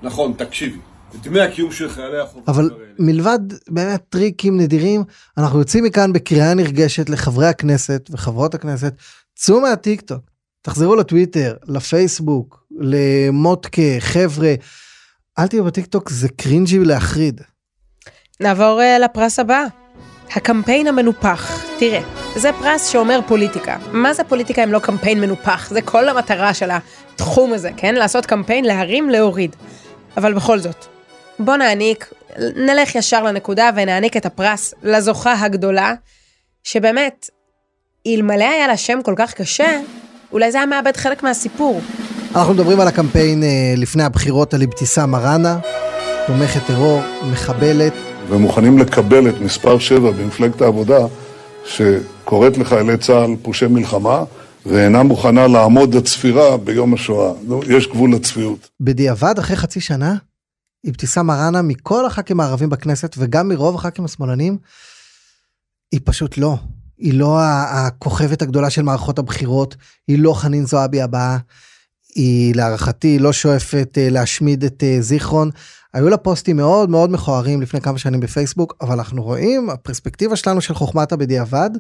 נכון, 0.02 0.32
תקשיבי. 0.32 0.78
דמי 1.22 1.40
הקיום 1.40 1.72
של 1.72 1.88
חיילי 1.88 2.20
החובה. 2.20 2.52
אבל 2.52 2.70
מלבד 2.98 3.38
באמת 3.68 4.02
טריקים 4.08 4.60
נדירים, 4.60 5.04
אנחנו 5.38 5.58
יוצאים 5.58 5.84
מכאן 5.84 6.12
בקריאה 6.12 6.54
נרגשת 6.54 7.10
לחברי 7.10 7.46
הכנסת 7.46 8.08
וחברות 8.12 8.54
הכנסת, 8.54 8.94
צאו 9.34 9.60
מהטיקטוק, 9.60 10.20
תחזרו 10.62 10.96
לטוויטר, 10.96 11.54
לפייסבוק, 11.68 12.64
למוטקה, 12.78 13.82
חבר'ה, 13.98 14.54
אל 15.38 15.46
תהיו 15.46 15.64
בטיקטוק, 15.64 16.10
זה 16.10 16.28
cringy 16.28 16.78
להחריד. 16.78 17.40
נעבור 18.40 18.80
אה, 18.80 18.98
לפרס 18.98 19.38
הבא. 19.38 19.64
הקמפיין 20.36 20.86
המנופח. 20.86 21.64
תראה, 21.78 22.00
זה 22.36 22.50
פרס 22.52 22.86
שאומר 22.86 23.20
פוליטיקה. 23.26 23.76
מה 23.92 24.14
זה 24.14 24.24
פוליטיקה 24.24 24.64
אם 24.64 24.72
לא 24.72 24.78
קמפיין 24.78 25.20
מנופח? 25.20 25.70
זה 25.70 25.82
כל 25.82 26.08
המטרה 26.08 26.54
של 26.54 26.70
התחום 26.70 27.52
הזה, 27.52 27.70
כן? 27.76 27.94
לעשות 27.94 28.26
קמפיין, 28.26 28.64
להרים, 28.64 29.10
להוריד. 29.10 29.56
אבל 30.16 30.34
בכל 30.34 30.58
זאת, 30.58 30.84
בוא 31.38 31.56
נעניק, 31.56 32.12
נלך 32.56 32.94
ישר 32.94 33.22
לנקודה 33.22 33.70
ונעניק 33.76 34.16
את 34.16 34.26
הפרס 34.26 34.74
לזוכה 34.82 35.32
הגדולה, 35.40 35.94
שבאמת, 36.64 37.30
אלמלא 38.06 38.44
היה 38.44 38.66
לה 38.66 38.76
שם 38.76 39.02
כל 39.02 39.14
כך 39.16 39.34
קשה, 39.34 39.80
אולי 40.32 40.52
זה 40.52 40.58
היה 40.58 40.66
מאבד 40.66 40.96
חלק 40.96 41.22
מהסיפור. 41.22 41.80
אנחנו 42.34 42.54
מדברים 42.54 42.80
על 42.80 42.88
הקמפיין 42.88 43.42
אה, 43.42 43.74
לפני 43.76 44.02
הבחירות 44.02 44.54
על 44.54 44.62
אבתיסאם 44.62 45.10
מראענה, 45.10 45.58
תומכת 46.26 46.60
טרור, 46.66 47.02
מחבלת. 47.32 47.92
ומוכנים 48.28 48.78
לקבל 48.78 49.28
את 49.28 49.40
מספר 49.40 49.78
7 49.78 50.10
במפלגת 50.10 50.60
העבודה, 50.60 51.06
שקוראת 51.64 52.58
לחיילי 52.58 52.98
צה"ל 52.98 53.36
פושעי 53.42 53.68
מלחמה, 53.68 54.24
ואינה 54.66 55.02
מוכנה 55.02 55.46
לעמוד 55.46 55.94
הצפירה 55.94 56.56
ביום 56.56 56.94
השואה. 56.94 57.32
יש 57.66 57.86
גבול 57.86 58.14
לצביעות. 58.14 58.68
בדיעבד, 58.80 59.34
אחרי 59.38 59.56
חצי 59.56 59.80
שנה, 59.80 60.14
אבתיסאם 60.88 61.26
מראענה, 61.26 61.62
מכל 61.62 62.06
הח"כים 62.06 62.40
הערבים 62.40 62.70
בכנסת, 62.70 63.14
וגם 63.18 63.48
מרוב 63.48 63.74
הח"כים 63.74 64.04
השמאלנים, 64.04 64.58
היא 65.92 66.00
פשוט 66.04 66.38
לא. 66.38 66.56
היא 66.98 67.14
לא 67.14 67.38
הכוכבת 67.40 68.42
הגדולה 68.42 68.70
של 68.70 68.82
מערכות 68.82 69.18
הבחירות, 69.18 69.76
היא 70.08 70.18
לא 70.18 70.34
חנין 70.34 70.66
זועבי 70.66 71.02
הבאה, 71.02 71.38
היא 72.14 72.54
להערכתי 72.54 73.18
לא 73.18 73.32
שואפת 73.32 73.98
אה, 73.98 74.10
להשמיד 74.10 74.64
את 74.64 74.82
אה, 74.82 74.96
זיכרון. 75.00 75.50
היו 75.94 76.08
לה 76.08 76.16
פוסטים 76.16 76.56
מאוד 76.56 76.90
מאוד 76.90 77.10
מכוערים 77.10 77.62
לפני 77.62 77.80
כמה 77.80 77.98
שנים 77.98 78.20
בפייסבוק, 78.20 78.76
אבל 78.80 78.92
אנחנו 78.92 79.22
רואים, 79.22 79.70
הפרספקטיבה 79.70 80.36
שלנו 80.36 80.60
של 80.60 80.74
חוכמת 80.74 81.12
הבדיעבד, 81.12 81.70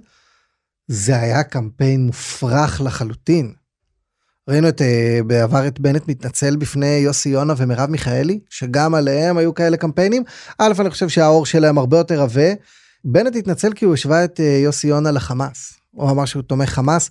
זה 0.88 1.20
היה 1.20 1.42
קמפיין 1.42 2.06
מופרך 2.06 2.80
לחלוטין. 2.80 3.52
ראינו 4.48 4.68
את, 4.68 4.82
אה, 4.82 5.20
בעבר 5.26 5.66
את 5.66 5.80
בנט 5.80 6.08
מתנצל 6.08 6.56
בפני 6.56 6.86
יוסי 6.86 7.28
יונה 7.28 7.54
ומרב 7.56 7.90
מיכאלי, 7.90 8.40
שגם 8.50 8.94
עליהם 8.94 9.36
היו 9.36 9.54
כאלה 9.54 9.76
קמפיינים. 9.76 10.22
א', 10.58 10.72
אני 10.80 10.90
חושב 10.90 11.08
שהאור 11.08 11.46
שלהם 11.46 11.78
הרבה 11.78 11.98
יותר 11.98 12.22
עבה. 12.22 12.52
בנט 13.04 13.36
התנצל 13.36 13.72
כי 13.72 13.84
הוא 13.84 13.94
השווה 13.94 14.24
את 14.24 14.40
יוסי 14.64 14.86
יונה 14.86 15.10
לחמאס. 15.10 15.72
הוא 15.90 16.10
אמר 16.10 16.24
שהוא 16.24 16.42
תומך 16.42 16.70
חמאס. 16.70 17.10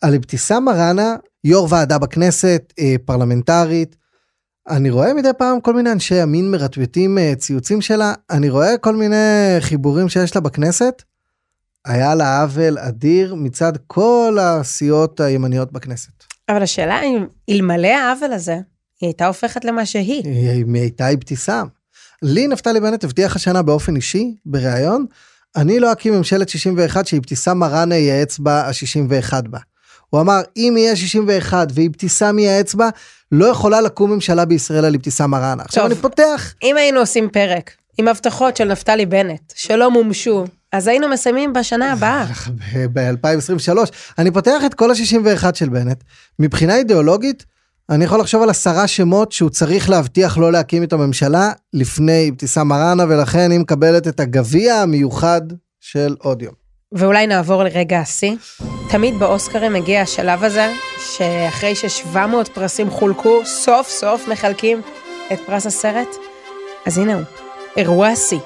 על 0.00 0.14
אבתיסאם 0.14 0.64
מראענה, 0.64 1.16
יו"ר 1.44 1.66
ועדה 1.70 1.98
בכנסת, 1.98 2.72
אה, 2.78 2.94
פרלמנטרית. 3.04 3.96
אני 4.68 4.90
רואה 4.90 5.14
מדי 5.14 5.30
פעם 5.38 5.60
כל 5.60 5.74
מיני 5.74 5.92
אנשי 5.92 6.22
ימין 6.22 6.50
מרטווטים 6.50 7.18
אה, 7.18 7.32
ציוצים 7.38 7.80
שלה, 7.80 8.14
אני 8.30 8.50
רואה 8.50 8.78
כל 8.78 8.96
מיני 8.96 9.56
חיבורים 9.60 10.08
שיש 10.08 10.34
לה 10.34 10.40
בכנסת. 10.40 11.02
היה 11.86 12.14
לה 12.14 12.40
עוול 12.40 12.78
אדיר 12.78 13.34
מצד 13.34 13.72
כל 13.86 14.38
הסיעות 14.40 15.20
הימניות 15.20 15.72
בכנסת. 15.72 16.24
אבל 16.48 16.62
השאלה 16.62 17.02
אם 17.02 17.24
אלמלא 17.50 17.88
העוול 17.88 18.32
הזה, 18.32 18.52
היא 19.00 19.08
הייתה 19.08 19.26
הופכת 19.26 19.64
למה 19.64 19.86
שהיא. 19.86 20.24
היא 20.24 20.48
היא 20.48 20.82
הייתה 20.82 21.12
אבתיסאם. 21.12 21.66
לי 22.22 22.48
נפתלי 22.48 22.80
בנט 22.80 23.04
הבטיח 23.04 23.36
השנה 23.36 23.62
באופן 23.62 23.96
אישי, 23.96 24.34
בריאיון, 24.46 25.06
אני 25.56 25.80
לא 25.80 25.92
אקים 25.92 26.14
ממשלת 26.14 26.48
61 26.48 27.06
שאבתיסאם 27.06 27.58
מראענה 27.58 27.94
ייעץ 27.94 28.38
בה 28.38 28.60
ה-61 28.60 29.48
בה. 29.48 29.58
הוא 30.10 30.20
אמר, 30.20 30.40
אם 30.56 30.74
יהיה 30.78 30.96
61 30.96 31.68
ואבתיסאם 31.74 32.38
ייעץ 32.38 32.74
בה, 32.74 32.88
לא 33.32 33.46
יכולה 33.46 33.80
לקום 33.80 34.12
ממשלה 34.12 34.44
בישראל 34.44 34.84
על 34.84 34.94
אבתיסאם 34.94 35.30
מראענה. 35.30 35.62
עכשיו 35.62 35.86
אני 35.86 35.94
פותח. 35.94 36.54
אם 36.62 36.76
היינו 36.76 37.00
עושים 37.00 37.28
פרק 37.32 37.70
עם 37.98 38.08
הבטחות 38.08 38.56
של 38.56 38.64
נפתלי 38.64 39.06
בנט 39.06 39.52
שלא 39.54 39.90
מומשו, 39.90 40.44
אז 40.72 40.86
היינו 40.86 41.08
מסיימים 41.08 41.52
בשנה 41.52 41.92
הבאה. 41.92 42.26
ב-2023. 42.92 43.78
אני 44.18 44.30
פותח 44.30 44.62
את 44.66 44.74
כל 44.74 44.90
ה-61 44.90 45.54
של 45.54 45.68
בנט. 45.68 46.04
מבחינה 46.38 46.76
אידיאולוגית, 46.76 47.44
אני 47.90 48.04
יכול 48.04 48.20
לחשוב 48.20 48.42
על 48.42 48.50
עשרה 48.50 48.86
שמות 48.86 49.32
שהוא 49.32 49.50
צריך 49.50 49.90
להבטיח 49.90 50.38
לא 50.38 50.52
להקים 50.52 50.82
את 50.82 50.92
הממשלה 50.92 51.52
לפני 51.72 52.28
אבתיסאם 52.30 52.68
מראענה, 52.68 53.04
ולכן 53.08 53.50
היא 53.50 53.60
מקבלת 53.60 54.08
את 54.08 54.20
הגביע 54.20 54.74
המיוחד 54.74 55.40
של 55.80 56.16
עוד 56.18 56.42
יום. 56.42 56.67
ואולי 56.92 57.26
נעבור 57.26 57.64
לרגע 57.64 57.98
השיא. 57.98 58.36
תמיד 58.90 59.18
באוסקרים 59.18 59.72
מגיע 59.72 60.00
השלב 60.00 60.44
הזה, 60.44 60.72
שאחרי 60.98 61.74
ש-700 61.74 62.52
פרסים 62.54 62.90
חולקו, 62.90 63.40
סוף 63.44 63.88
סוף 63.88 64.28
מחלקים 64.28 64.80
את 65.32 65.38
פרס 65.46 65.66
הסרט. 65.66 66.08
אז 66.86 66.98
הנה 66.98 67.14
הוא, 67.14 67.22
אירוע 67.76 68.08
השיא. 68.08 68.38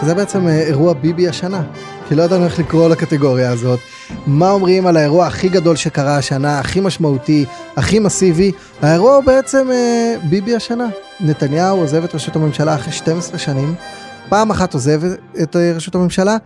שזה 0.00 0.14
בעצם 0.14 0.48
אה, 0.48 0.60
אירוע 0.60 0.92
ביבי 0.92 1.28
השנה. 1.28 1.62
כי 2.08 2.14
לא 2.14 2.22
ידענו 2.22 2.44
איך 2.44 2.58
לקרוא 2.58 2.88
לקטגוריה 2.88 3.50
הזאת. 3.50 3.80
מה 4.26 4.50
אומרים 4.50 4.86
על 4.86 4.96
האירוע 4.96 5.26
הכי 5.26 5.48
גדול 5.48 5.76
שקרה 5.76 6.16
השנה, 6.16 6.58
הכי 6.58 6.80
משמעותי, 6.80 7.44
הכי 7.76 7.98
מסיבי? 7.98 8.52
האירוע 8.82 9.14
הוא 9.14 9.24
בעצם 9.24 9.70
אה, 9.70 10.14
ביבי 10.22 10.56
השנה. 10.56 10.86
נתניהו 11.20 11.80
עוזב 11.80 12.04
את 12.04 12.14
ראשות 12.14 12.36
הממשלה 12.36 12.74
אחרי 12.74 12.92
12 12.92 13.38
שנים, 13.38 13.74
פעם 14.30 14.50
אחת 14.50 14.74
עוזב 14.74 15.00
את 15.42 15.56
אה, 15.56 15.72
ראשות 15.74 15.94
הממשלה, 15.94 16.36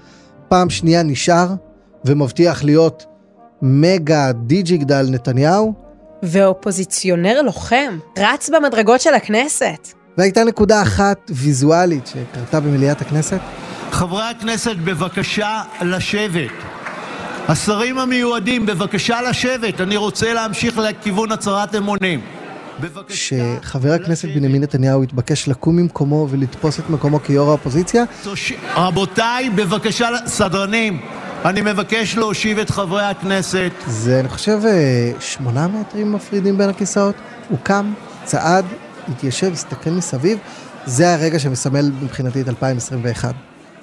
פעם 0.49 0.71
שנייה 0.71 1.03
נשאר 1.03 1.49
ומבטיח 2.05 2.65
להיות 2.65 3.07
מגה 3.63 4.33
דיג'יגדל 4.33 5.07
נתניהו. 5.11 5.75
ואופוזיציונר 6.23 7.43
לוחם, 7.43 7.99
רץ 8.19 8.51
במדרגות 8.51 9.01
של 9.01 9.15
הכנסת. 9.15 9.89
והייתה 10.19 10.45
נקודה 10.45 10.83
אחת 10.83 11.31
ויזואלית 11.35 12.07
שקרתה 12.07 12.61
במליאת 12.61 13.01
הכנסת. 13.01 13.39
חברי 13.91 14.25
הכנסת, 14.25 14.77
בבקשה 14.85 15.63
לשבת. 15.83 16.51
השרים 17.49 17.99
המיועדים, 17.99 18.67
בבקשה 18.67 19.23
לשבת. 19.23 19.81
אני 19.81 19.97
רוצה 19.97 20.33
להמשיך 20.33 20.79
לכיוון 20.79 21.33
הצהרת 21.33 21.75
אמונים. 21.75 22.21
שחבר 23.09 23.93
הכנסת 23.93 24.29
בנימין 24.29 24.63
נתניהו 24.63 25.03
התבקש 25.03 25.49
לקום 25.49 25.77
ממקומו 25.77 26.27
ולתפוס 26.31 26.81
את 26.81 26.91
מקומו 26.91 27.23
כיו"ר 27.23 27.49
האופוזיציה. 27.49 28.05
רבותיי, 28.77 29.51
בבקשה, 29.51 30.09
סדרנים, 30.27 31.01
אני 31.45 31.61
מבקש 31.61 32.17
להושיב 32.17 32.59
את 32.59 32.71
חברי 32.71 33.05
הכנסת. 33.05 33.73
זה, 33.87 34.21
אני 34.21 34.29
חושב, 34.29 34.61
אה, 34.67 35.13
שמונה 35.21 35.69
מטרים 35.69 36.13
מפרידים 36.13 36.59
בין 36.59 36.69
הכיסאות. 36.69 37.15
הוא 37.49 37.59
קם, 37.63 37.93
צעד, 38.25 38.65
התיישב, 39.09 39.53
הסתכל 39.53 39.91
מסביב. 39.91 40.39
זה 40.87 41.15
הרגע 41.15 41.39
שמסמל 41.39 41.91
מבחינתי 42.03 42.41
את 42.41 42.49
2021. 42.49 43.35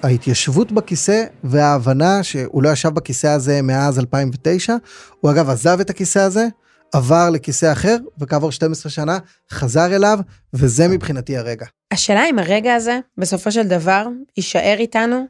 ההתיישבות 0.04 0.72
בכיסא 0.72 1.24
וההבנה 1.44 2.24
שהוא 2.24 2.64
לא 2.64 2.70
ישב 2.70 2.90
בכיסא 2.90 3.28
הזה 3.28 3.62
מאז 3.62 4.00
2009. 4.00 4.76
הוא 5.20 5.32
אגב 5.32 5.50
עזב 5.50 5.80
את 5.80 5.90
הכיסא 5.90 6.20
הזה, 6.20 6.48
עבר 6.92 7.30
לכיסא 7.30 7.72
אחר, 7.72 7.98
וכעבור 8.20 8.52
12 8.52 8.92
שנה 8.92 9.18
חזר 9.52 9.96
אליו, 9.96 10.20
וזה 10.54 10.88
מבחינתי 10.88 11.38
הרגע. 11.38 11.66
השאלה 11.92 12.26
אם 12.30 12.40
הרגע 12.40 12.76
הזה, 12.76 13.00
בסופו 13.18 13.52
של 13.52 13.68
דבר, 13.68 14.08
יישאר 14.38 14.76
איתנו 14.80 15.26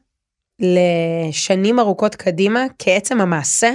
לשנים 0.59 1.79
ארוכות 1.79 2.15
קדימה 2.15 2.65
כעצם 2.79 3.21
המעשה, 3.21 3.71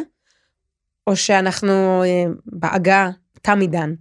או 1.07 1.17
שאנחנו 1.17 2.03
אה, 2.05 2.25
בעגה 2.47 3.11
תם 3.43 3.61
עידן. 3.61 3.95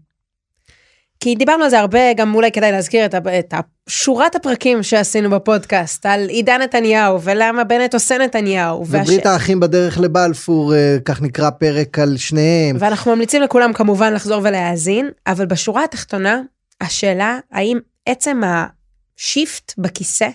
כי 1.25 1.35
דיברנו 1.35 1.63
על 1.63 1.69
זה 1.69 1.79
הרבה, 1.79 2.13
גם 2.13 2.35
אולי 2.35 2.51
כדאי 2.51 2.71
להזכיר 2.71 3.05
את, 3.05 3.15
את 3.15 3.53
שורת 3.89 4.35
הפרקים 4.35 4.83
שעשינו 4.83 5.29
בפודקאסט, 5.29 6.05
על 6.05 6.29
עידן 6.29 6.61
נתניהו, 6.61 7.21
ולמה 7.21 7.63
בנט 7.63 7.93
עושה 7.93 8.17
נתניהו. 8.17 8.81
וברית 8.81 9.25
האחים 9.25 9.59
בדרך 9.59 9.99
לבלפור, 9.99 10.75
אה, 10.75 10.97
כך 11.05 11.21
נקרא 11.21 11.49
פרק 11.49 11.99
על 11.99 12.17
שניהם. 12.17 12.77
ואנחנו 12.79 13.15
ממליצים 13.15 13.41
לכולם 13.41 13.73
כמובן 13.73 14.13
לחזור 14.13 14.41
ולהאזין, 14.43 15.09
אבל 15.27 15.45
בשורה 15.45 15.83
התחתונה, 15.83 16.41
השאלה 16.81 17.39
האם 17.51 17.79
עצם 18.05 18.41
השיפט 18.43 19.73
בכיסא 19.77 20.27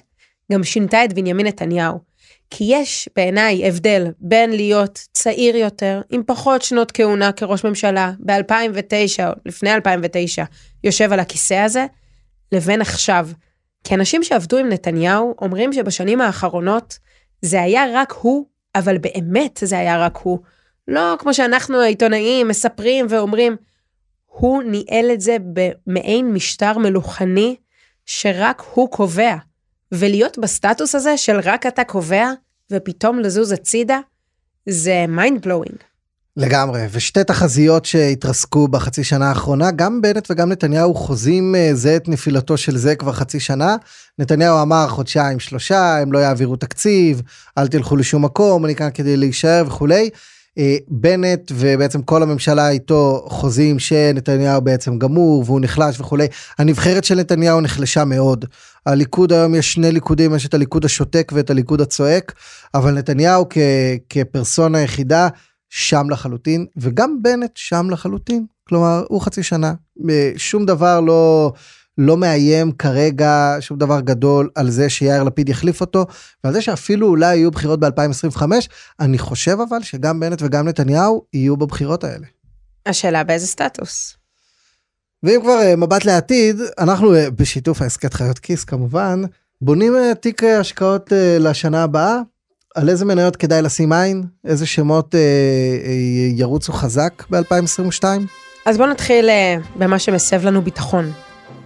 גם 0.53 0.64
שינתה 0.64 1.05
את 1.05 1.12
בנימין 1.12 1.46
נתניהו. 1.46 2.09
כי 2.50 2.64
יש 2.68 3.08
בעיניי 3.16 3.68
הבדל 3.68 4.06
בין 4.20 4.50
להיות 4.52 5.06
צעיר 5.12 5.56
יותר, 5.56 6.00
עם 6.10 6.22
פחות 6.26 6.62
שנות 6.62 6.92
כהונה 6.92 7.32
כראש 7.32 7.64
ממשלה, 7.64 8.12
ב-2009 8.20 9.26
או 9.26 9.32
לפני 9.46 9.74
2009, 9.74 10.44
יושב 10.84 11.12
על 11.12 11.20
הכיסא 11.20 11.54
הזה, 11.54 11.86
לבין 12.52 12.80
עכשיו. 12.80 13.28
כי 13.84 13.94
אנשים 13.94 14.22
שעבדו 14.22 14.58
עם 14.58 14.68
נתניהו 14.68 15.34
אומרים 15.40 15.72
שבשנים 15.72 16.20
האחרונות 16.20 16.98
זה 17.42 17.62
היה 17.62 17.84
רק 17.94 18.12
הוא, 18.12 18.46
אבל 18.74 18.98
באמת 18.98 19.60
זה 19.64 19.78
היה 19.78 20.06
רק 20.06 20.16
הוא. 20.22 20.38
לא 20.88 21.16
כמו 21.18 21.34
שאנחנו 21.34 21.80
העיתונאים 21.80 22.48
מספרים 22.48 23.06
ואומרים, 23.08 23.56
הוא 24.26 24.62
ניהל 24.62 25.10
את 25.12 25.20
זה 25.20 25.36
במעין 25.52 26.32
משטר 26.32 26.78
מלוכני 26.78 27.56
שרק 28.06 28.62
הוא 28.74 28.90
קובע. 28.90 29.36
ולהיות 29.92 30.38
בסטטוס 30.38 30.94
הזה 30.94 31.16
של 31.16 31.40
רק 31.44 31.66
אתה 31.66 31.85
קובע, 31.85 32.33
ופתאום 32.72 33.18
לזוז 33.18 33.53
הצידה, 33.53 33.98
זה 34.68 35.05
mind 35.08 35.42
blowing. 35.42 35.76
לגמרי, 36.37 36.87
ושתי 36.90 37.24
תחזיות 37.24 37.85
שהתרסקו 37.85 38.68
בחצי 38.68 39.05
שנה 39.05 39.29
האחרונה, 39.29 39.70
גם 39.70 40.03
בנט 40.03 40.31
וגם 40.31 40.53
נתניהו 40.53 40.94
חוזים 40.94 41.55
אה, 41.55 41.70
זה 41.74 41.96
את 41.96 42.09
נפילתו 42.09 42.57
של 42.57 42.76
זה 42.76 42.94
כבר 42.96 43.12
חצי 43.12 43.40
שנה. 43.40 43.76
נתניהו 44.18 44.62
אמר 44.62 44.88
חודשיים 44.88 45.40
שלושה, 45.40 45.98
הם 45.98 46.12
לא 46.12 46.18
יעבירו 46.18 46.57
תקציב, 46.57 47.22
אל 47.59 47.68
תלכו 47.68 47.96
לשום 47.96 48.24
מקום, 48.24 48.64
אני 48.64 48.74
כאן 48.74 48.88
כדי 48.94 49.16
להישאר 49.16 49.64
וכולי. 49.66 50.11
אה, 50.59 50.76
בנט 50.88 51.53
ובעצם 51.55 52.03
כל 52.03 52.22
הממשלה 52.22 52.68
איתו 52.68 53.26
חוזים 53.29 53.79
שנתניהו 53.79 54.61
בעצם 54.61 54.98
גמור 54.98 55.44
והוא 55.46 55.61
נחלש 55.61 56.00
וכולי. 56.00 56.26
הנבחרת 56.59 57.05
של 57.05 57.14
נתניהו 57.14 57.61
נחלשה 57.61 58.05
מאוד. 58.05 58.44
הליכוד 58.86 59.32
היום 59.32 59.54
יש 59.54 59.72
שני 59.72 59.92
ליכודים, 59.92 60.34
יש 60.34 60.46
את 60.46 60.54
הליכוד 60.54 60.84
השותק 60.84 61.32
ואת 61.34 61.50
הליכוד 61.50 61.80
הצועק, 61.80 62.34
אבל 62.74 62.94
נתניהו 62.94 63.46
כ, 63.50 63.58
כפרסונה 64.08 64.80
יחידה 64.80 65.28
שם 65.68 66.10
לחלוטין, 66.10 66.66
וגם 66.76 67.22
בנט 67.22 67.50
שם 67.54 67.90
לחלוטין. 67.90 68.46
כלומר, 68.68 69.04
הוא 69.08 69.20
חצי 69.20 69.42
שנה, 69.42 69.74
אה, 70.10 70.32
שום 70.36 70.66
דבר 70.66 71.00
לא... 71.00 71.52
לא 71.98 72.16
מאיים 72.16 72.72
כרגע 72.72 73.56
שום 73.60 73.78
דבר 73.78 74.00
גדול 74.00 74.50
על 74.54 74.70
זה 74.70 74.90
שיאיר 74.90 75.22
לפיד 75.22 75.48
יחליף 75.48 75.80
אותו, 75.80 76.06
ועל 76.44 76.52
זה 76.52 76.62
שאפילו 76.62 77.08
אולי 77.08 77.36
יהיו 77.36 77.50
בחירות 77.50 77.80
ב-2025, 77.80 78.42
אני 79.00 79.18
חושב 79.18 79.58
אבל 79.68 79.82
שגם 79.82 80.20
בנט 80.20 80.42
וגם 80.42 80.68
נתניהו 80.68 81.24
יהיו 81.32 81.56
בבחירות 81.56 82.04
האלה. 82.04 82.26
השאלה 82.86 83.24
באיזה 83.24 83.46
סטטוס. 83.46 84.19
ואם 85.22 85.40
כבר 85.42 85.61
אה, 85.62 85.76
מבט 85.76 86.04
לעתיד, 86.04 86.61
אנחנו 86.78 87.14
אה, 87.14 87.30
בשיתוף 87.30 87.83
ההסכת 87.83 88.14
חיות 88.14 88.38
כיס 88.38 88.64
כמובן, 88.64 89.22
בונים 89.61 89.96
אה, 89.96 90.14
תיק 90.14 90.44
השקעות 90.44 91.12
לשנה 91.40 91.83
הבאה, 91.83 92.16
על 92.74 92.88
איזה 92.88 93.04
מניות 93.04 93.37
כדאי 93.37 93.62
לשים 93.62 93.92
עין, 93.92 94.24
איזה 94.44 94.66
שמות 94.66 95.14
ירוצו 96.35 96.72
חזק 96.72 97.24
ב-2022? 97.30 98.04
אז 98.66 98.76
בוא 98.76 98.87
נתחיל 98.87 99.28
במה 99.76 99.98
שמסב 99.98 100.46
לנו 100.46 100.62
ביטחון. 100.62 101.12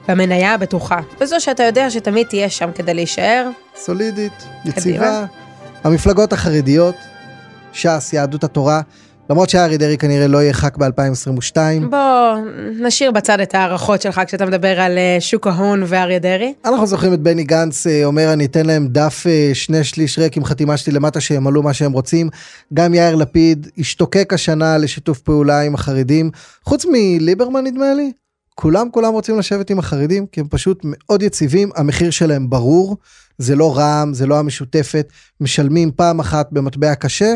במניה 0.09 0.55
הבטוחה, 0.55 1.01
וזו 1.21 1.41
שאתה 1.41 1.63
יודע 1.63 1.91
שתמיד 1.91 2.27
תהיה 2.27 2.51
שם 2.51 2.71
כדי 2.75 2.95
להישאר. 2.95 3.49
סולידית, 3.77 4.47
יציבה. 4.65 5.25
המפלגות 5.85 6.33
החרדיות, 6.33 6.95
ש"ס, 7.73 8.11
יהדות 8.13 8.45
התורה, 8.45 8.81
למרות 9.31 9.51
שארי 9.51 9.77
דרעי 9.79 9.99
כנראה 9.99 10.27
לא 10.27 10.43
יהיה 10.43 10.53
ח"כ 10.53 10.77
ב-2022. 10.77 11.57
בוא 11.91 12.37
נשאיר 12.81 13.11
בצד 13.11 13.41
את 13.41 13.55
ההערכות 13.55 14.03
שלך 14.03 14.21
כשאתה 14.27 14.47
מדבר 14.47 14.81
על 14.81 14.99
אה, 14.99 15.17
שוק 15.21 15.47
ההון 15.47 15.83
ואריה 15.87 16.19
דרעי. 16.19 16.55
אנחנו 16.65 16.87
זוכרים 16.87 17.15
את 17.15 17.21
בני 17.21 17.45
גנץ 17.45 17.87
אה, 17.87 18.05
אומר 18.05 18.33
אני 18.33 18.45
אתן 18.45 18.67
להם 18.67 18.89
דף 18.89 19.25
אה, 19.27 19.51
שני 19.55 19.85
שליש 19.85 20.19
ריק 20.19 20.37
עם 20.37 20.45
חתימה 20.45 20.77
שלי 20.77 20.93
למטה 20.93 21.21
שימלאו 21.21 21.63
מה 21.63 21.73
שהם 21.73 21.93
רוצים. 21.93 22.31
גם 22.75 22.95
יאיר 22.95 23.15
לפיד 23.15 23.69
השתוקק 23.79 24.33
השנה 24.33 24.79
לשיתוף 24.79 25.19
פעולה 25.19 25.61
עם 25.61 25.75
החרדים, 25.75 26.31
חוץ 26.65 26.87
מליברמן 26.91 27.65
נדמה 27.65 27.95
לי. 27.95 28.13
כולם 28.55 28.89
כולם 28.91 29.13
רוצים 29.13 29.39
לשבת 29.39 29.71
עם 29.71 29.79
החרדים 29.79 30.27
כי 30.27 30.41
הם 30.41 30.47
פשוט 30.51 30.81
מאוד 30.85 31.23
יציבים, 31.23 31.71
המחיר 31.77 32.11
שלהם 32.11 32.51
ברור, 32.51 32.97
זה 33.39 33.57
לא 33.57 33.77
רע"מ, 33.77 34.15
זה 34.15 34.27
לא 34.27 34.39
המשותפת, 34.39 35.09
משלמים 35.41 35.91
פעם 35.97 36.21
אחת 36.21 36.49
במטבע 36.53 36.95
קשה, 36.95 37.35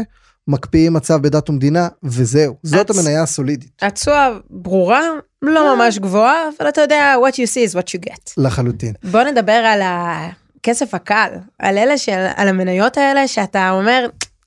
מקפיאים 0.48 0.92
מצב 0.92 1.22
בדת 1.22 1.50
ומדינה, 1.50 1.88
וזהו. 2.02 2.54
זאת 2.62 2.90
הצ... 2.90 2.98
המניה 2.98 3.22
הסולידית. 3.22 3.70
התשואה 3.82 4.30
ברורה, 4.50 5.02
לא 5.42 5.76
ממש 5.76 5.98
גבוהה, 5.98 6.42
אבל 6.58 6.68
אתה 6.68 6.80
יודע, 6.80 7.14
what 7.26 7.32
you 7.32 7.36
see 7.36 7.72
is 7.72 7.74
what 7.74 7.88
you 7.88 8.10
get. 8.10 8.32
לחלוטין. 8.36 8.92
בוא 9.04 9.22
נדבר 9.22 9.52
על 9.52 9.80
הכסף 9.84 10.94
הקל, 10.94 11.28
על 11.58 11.78
אלה, 11.78 11.98
של, 11.98 12.26
על 12.36 12.48
המניות 12.48 12.96
האלה 12.96 13.28
שאתה 13.28 13.70
אומר, 13.70 14.06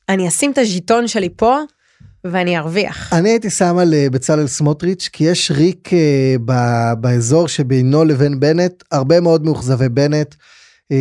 אני 0.10 0.28
אשים 0.28 0.52
את 0.52 0.58
הז'יטון 0.58 1.08
שלי 1.08 1.30
פה, 1.36 1.60
ואני 2.24 2.58
ארוויח. 2.58 3.14
אני 3.14 3.30
הייתי 3.30 3.50
שם 3.50 3.78
על 3.78 3.94
אה, 3.94 4.08
בצלאל 4.12 4.48
סמוטריץ', 4.48 5.10
כי 5.14 5.24
יש 5.24 5.52
ריק 5.52 5.90
ב- 6.46 6.94
באזור 6.94 7.48
שבינו 7.48 8.06
לבין 8.06 8.40
בנט, 8.40 8.84
הרבה 8.92 9.20
מאוד 9.20 9.46
מאוכזבי 9.46 9.90
בנט. 9.90 10.36
Uh, 10.92 10.94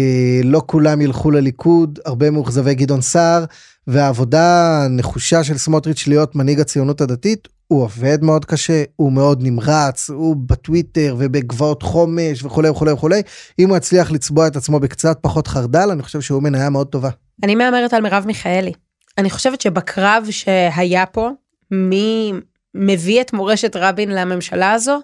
לא 0.44 0.62
כולם 0.66 1.00
ילכו 1.00 1.30
לליכוד, 1.30 1.98
הרבה 2.06 2.30
מאוכזבי 2.30 2.74
גדעון 2.74 3.00
סער, 3.00 3.44
והעבודה 3.86 4.78
הנחושה 4.84 5.44
של 5.44 5.58
סמוטריץ' 5.58 6.06
להיות 6.06 6.36
מנהיג 6.36 6.60
הציונות 6.60 7.00
הדתית, 7.00 7.48
הוא 7.66 7.82
עובד 7.82 8.18
מאוד 8.22 8.44
קשה, 8.44 8.82
הוא 8.96 9.12
מאוד 9.12 9.42
נמרץ, 9.42 10.10
הוא 10.10 10.36
בטוויטר 10.46 11.16
ובגבעות 11.18 11.82
חומש 11.82 12.44
וכולי 12.44 12.68
וכולי 12.68 12.92
וכולי. 12.92 13.22
אם 13.58 13.68
הוא 13.68 13.76
יצליח 13.76 14.12
לצבוע 14.12 14.46
את 14.46 14.56
עצמו 14.56 14.80
בקצת 14.80 15.18
פחות 15.20 15.46
חרדל, 15.46 15.90
אני 15.90 16.02
חושב 16.02 16.20
שהוא 16.20 16.42
מניה 16.42 16.70
מאוד 16.70 16.86
טובה. 16.86 17.10
אני 17.42 17.54
מהמרת 17.54 17.94
על 17.94 18.02
מרב 18.02 18.24
מיכאלי. 18.26 18.72
אני 19.18 19.30
חושבת 19.30 19.60
שבקרב 19.60 20.26
שהיה 20.30 21.06
פה, 21.06 21.30
מי 21.70 22.32
מביא 22.74 23.20
את 23.20 23.32
מורשת 23.32 23.76
רבין 23.76 24.10
לממשלה 24.10 24.72
הזו, 24.72 25.00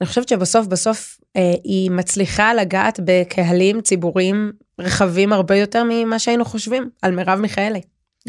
אני 0.00 0.08
חושבת 0.08 0.28
שבסוף 0.28 0.66
בסוף 0.66 1.18
אה, 1.36 1.54
היא 1.64 1.90
מצליחה 1.90 2.54
לגעת 2.54 3.00
בקהלים 3.04 3.80
ציבוריים 3.80 4.52
רחבים 4.78 5.32
הרבה 5.32 5.56
יותר 5.56 5.82
ממה 5.90 6.18
שהיינו 6.18 6.44
חושבים 6.44 6.88
על 7.02 7.14
מרב 7.14 7.38
מיכאלי. 7.38 7.80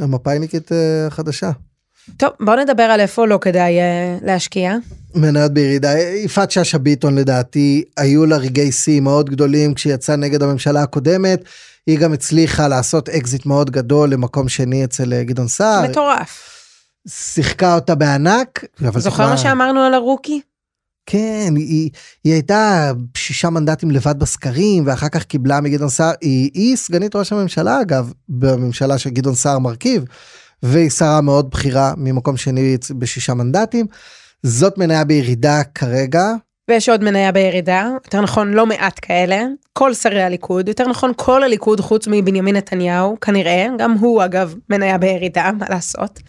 המפאיניקית 0.02 0.72
אה, 0.72 1.08
החדשה. 1.08 1.52
טוב, 2.18 2.30
בוא 2.40 2.56
נדבר 2.56 2.84
על 2.84 3.00
איפה 3.00 3.28
לא 3.28 3.38
כדאי 3.42 3.80
אה, 3.80 4.18
להשקיע. 4.22 4.76
מניות 5.16 5.52
בירידה. 5.52 6.00
יפעת 6.00 6.52
שאשא 6.52 6.78
ביטון 6.78 7.16
לדעתי, 7.16 7.84
היו 7.98 8.26
לה 8.26 8.38
רגעי 8.38 8.72
שיא 8.72 9.00
מאוד 9.00 9.30
גדולים 9.30 9.74
כשהיא 9.74 9.96
נגד 10.18 10.44
הממשלה 10.44 10.82
הקודמת. 10.84 11.44
היא 11.88 12.00
גם 12.00 12.14
הצליחה 12.14 12.68
לעשות 12.68 13.10
אקזיט 13.10 13.46
מאוד 13.46 13.70
גדול 13.72 14.10
למקום 14.10 14.50
שני 14.50 14.84
אצל 14.84 15.14
אה, 15.14 15.24
גדעון 15.24 15.48
סער. 15.48 15.90
מטורף. 15.90 16.52
שיחקה 17.08 17.76
אותה 17.76 17.96
בענק. 17.96 18.66
זוכר 18.98 19.30
מה 19.30 19.38
שאמרנו 19.38 19.82
על 19.82 19.94
ה 19.94 20.00
rookie? 20.00 20.42
כן, 21.06 21.54
היא, 21.56 21.90
היא 22.24 22.34
הייתה 22.34 22.92
שישה 23.18 23.50
מנדטים 23.50 23.92
לבד 23.92 24.20
בסקרים, 24.20 24.84
ואחר 24.88 25.10
כך 25.10 25.24
קיבלה 25.24 25.62
מגדעון 25.62 25.90
סער, 25.90 26.14
היא, 26.22 26.52
היא 26.54 26.76
סגנית 26.76 27.16
ראש 27.16 27.32
הממשלה 27.32 27.82
אגב, 27.82 28.14
בממשלה 28.30 28.98
שגדעון 28.98 29.36
סער 29.36 29.60
מרכיב, 29.60 30.06
והיא 30.64 30.90
שרה 30.90 31.22
מאוד 31.22 31.50
בכירה 31.50 31.94
ממקום 31.98 32.38
שני 32.38 32.78
בשישה 32.98 33.34
מנדטים. 33.34 33.86
זאת 34.44 34.78
מניה 34.78 35.04
בירידה 35.04 35.64
כרגע, 35.64 36.34
ויש 36.70 36.90
עוד 36.90 37.04
מניה 37.04 37.32
בירידה, 37.32 37.90
יותר 38.06 38.22
נכון 38.22 38.54
לא 38.54 38.66
מעט 38.66 39.00
כאלה, 39.02 39.44
כל 39.74 39.94
שרי 39.94 40.24
הליכוד, 40.24 40.68
יותר 40.68 40.88
נכון 40.88 41.12
כל 41.16 41.44
הליכוד 41.44 41.80
חוץ 41.80 42.08
מבנימין 42.08 42.56
נתניהו, 42.56 43.18
כנראה, 43.20 43.68
גם 43.78 43.92
הוא 43.92 44.24
אגב 44.24 44.56
מניה 44.70 44.98
בירידה, 44.98 45.52
מה 45.60 45.66
לעשות. 45.70 46.20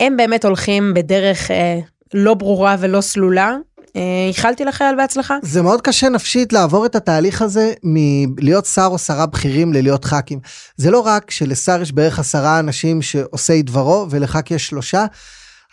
הם 0.00 0.16
באמת 0.16 0.44
הולכים 0.44 0.94
בדרך 0.94 1.50
אה, 1.50 1.78
לא 2.14 2.34
ברורה 2.34 2.76
ולא 2.78 3.00
סלולה. 3.00 3.56
אה, 3.96 4.00
איחלתי 4.28 4.64
לחייל 4.64 4.96
בהצלחה. 4.96 5.36
זה 5.42 5.62
מאוד 5.62 5.80
קשה 5.80 6.08
נפשית 6.08 6.52
לעבור 6.52 6.86
את 6.86 6.94
התהליך 6.94 7.42
הזה 7.42 7.72
מלהיות 7.82 8.66
שר 8.66 8.88
או 8.90 8.98
שרה 8.98 9.26
בכירים 9.26 9.72
ללהיות 9.72 10.04
ח"כים. 10.04 10.38
זה 10.76 10.90
לא 10.90 11.00
רק 11.00 11.30
שלשר 11.30 11.82
יש 11.82 11.92
בערך 11.92 12.18
עשרה 12.18 12.58
אנשים 12.58 13.02
שעושי 13.02 13.62
דברו 13.62 14.06
ולח"כ 14.10 14.50
יש 14.50 14.66
שלושה. 14.66 15.04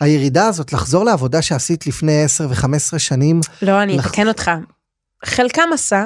הירידה 0.00 0.46
הזאת, 0.46 0.72
לחזור 0.72 1.04
לעבודה 1.04 1.42
שעשית 1.42 1.86
לפני 1.86 2.22
10 2.24 2.46
ו-15 2.50 2.98
שנים. 2.98 3.40
לא, 3.62 3.82
אני 3.82 3.98
אתקן 3.98 4.22
לח... 4.22 4.28
אותך. 4.28 4.50
חלקם 5.24 5.68
עשה, 5.74 6.04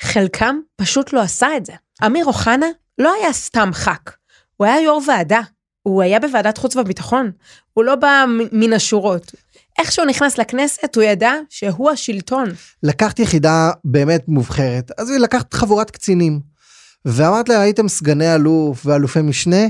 חלקם 0.00 0.56
פשוט 0.76 1.12
לא 1.12 1.20
עשה 1.20 1.48
את 1.56 1.66
זה. 1.66 1.72
אמיר 2.06 2.24
אוחנה 2.24 2.66
לא 2.98 3.12
היה 3.20 3.32
סתם 3.32 3.70
ח"כ, 3.72 4.16
הוא 4.56 4.66
היה 4.66 4.80
יו"ר 4.80 5.00
ועדה. 5.08 5.40
הוא 5.82 6.02
היה 6.02 6.20
בוועדת 6.20 6.58
חוץ 6.58 6.76
וביטחון, 6.76 7.30
הוא 7.72 7.84
לא 7.84 7.94
בא 7.94 8.24
מן 8.52 8.72
השורות. 8.72 9.32
איך 9.80 9.92
שהוא 9.92 10.06
נכנס 10.06 10.38
לכנסת, 10.38 10.96
הוא 10.96 11.04
ידע 11.04 11.32
שהוא 11.48 11.90
השלטון. 11.90 12.48
לקחת 12.82 13.18
יחידה 13.18 13.70
באמת 13.84 14.28
מובחרת, 14.28 14.90
אז 14.98 15.10
לקחת 15.10 15.54
חבורת 15.54 15.90
קצינים. 15.90 16.40
ואמרת 17.04 17.48
לה, 17.48 17.60
הייתם 17.60 17.88
סגני 17.88 18.34
אלוף 18.34 18.86
ואלופי 18.86 19.22
משנה, 19.22 19.66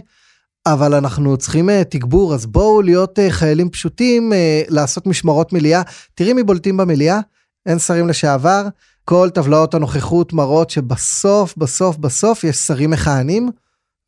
אבל 0.66 0.94
אנחנו 0.94 1.36
צריכים 1.36 1.68
uh, 1.68 1.72
תגבור, 1.84 2.34
אז 2.34 2.46
בואו 2.46 2.82
להיות 2.82 3.18
uh, 3.18 3.22
חיילים 3.30 3.70
פשוטים, 3.70 4.32
uh, 4.32 4.36
לעשות 4.68 5.06
משמרות 5.06 5.52
מליאה. 5.52 5.82
תראי 6.14 6.32
מי 6.32 6.42
בולטים 6.42 6.76
במליאה, 6.76 7.20
אין 7.66 7.78
שרים 7.78 8.08
לשעבר, 8.08 8.66
כל 9.04 9.30
טבלאות 9.34 9.74
הנוכחות 9.74 10.32
מראות 10.32 10.70
שבסוף, 10.70 11.56
בסוף, 11.56 11.96
בסוף 11.96 12.44
יש 12.44 12.56
שרים 12.56 12.90
מכהנים, 12.90 13.50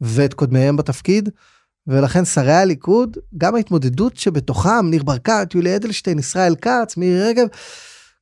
ואת 0.00 0.34
קודמיהם 0.34 0.76
בתפקיד, 0.76 1.28
ולכן 1.86 2.24
שרי 2.24 2.52
הליכוד, 2.52 3.16
גם 3.38 3.54
ההתמודדות 3.54 4.16
שבתוכם, 4.16 4.90
ניר 4.90 5.02
ברקת, 5.02 5.48
יולי 5.54 5.76
אדלשטיין, 5.76 6.18
ישראל 6.18 6.54
כץ, 6.54 6.96
מירי 6.96 7.22
רגב, 7.22 7.46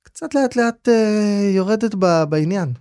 קצת 0.03 0.35
לאט 0.35 0.57
לאט 0.57 0.89
uh, 0.89 0.91
יורדת 1.55 1.95
ב, 1.99 2.23
בעניין. 2.29 2.73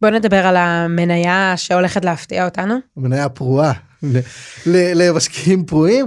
בוא 0.00 0.10
נדבר 0.10 0.46
על 0.46 0.56
המניה 0.56 1.52
שהולכת 1.56 2.04
להפתיע 2.04 2.44
אותנו. 2.44 2.74
מניה 2.96 3.28
פרועה. 3.28 3.72
למשקיעים 4.66 5.64
פרועים. 5.64 6.06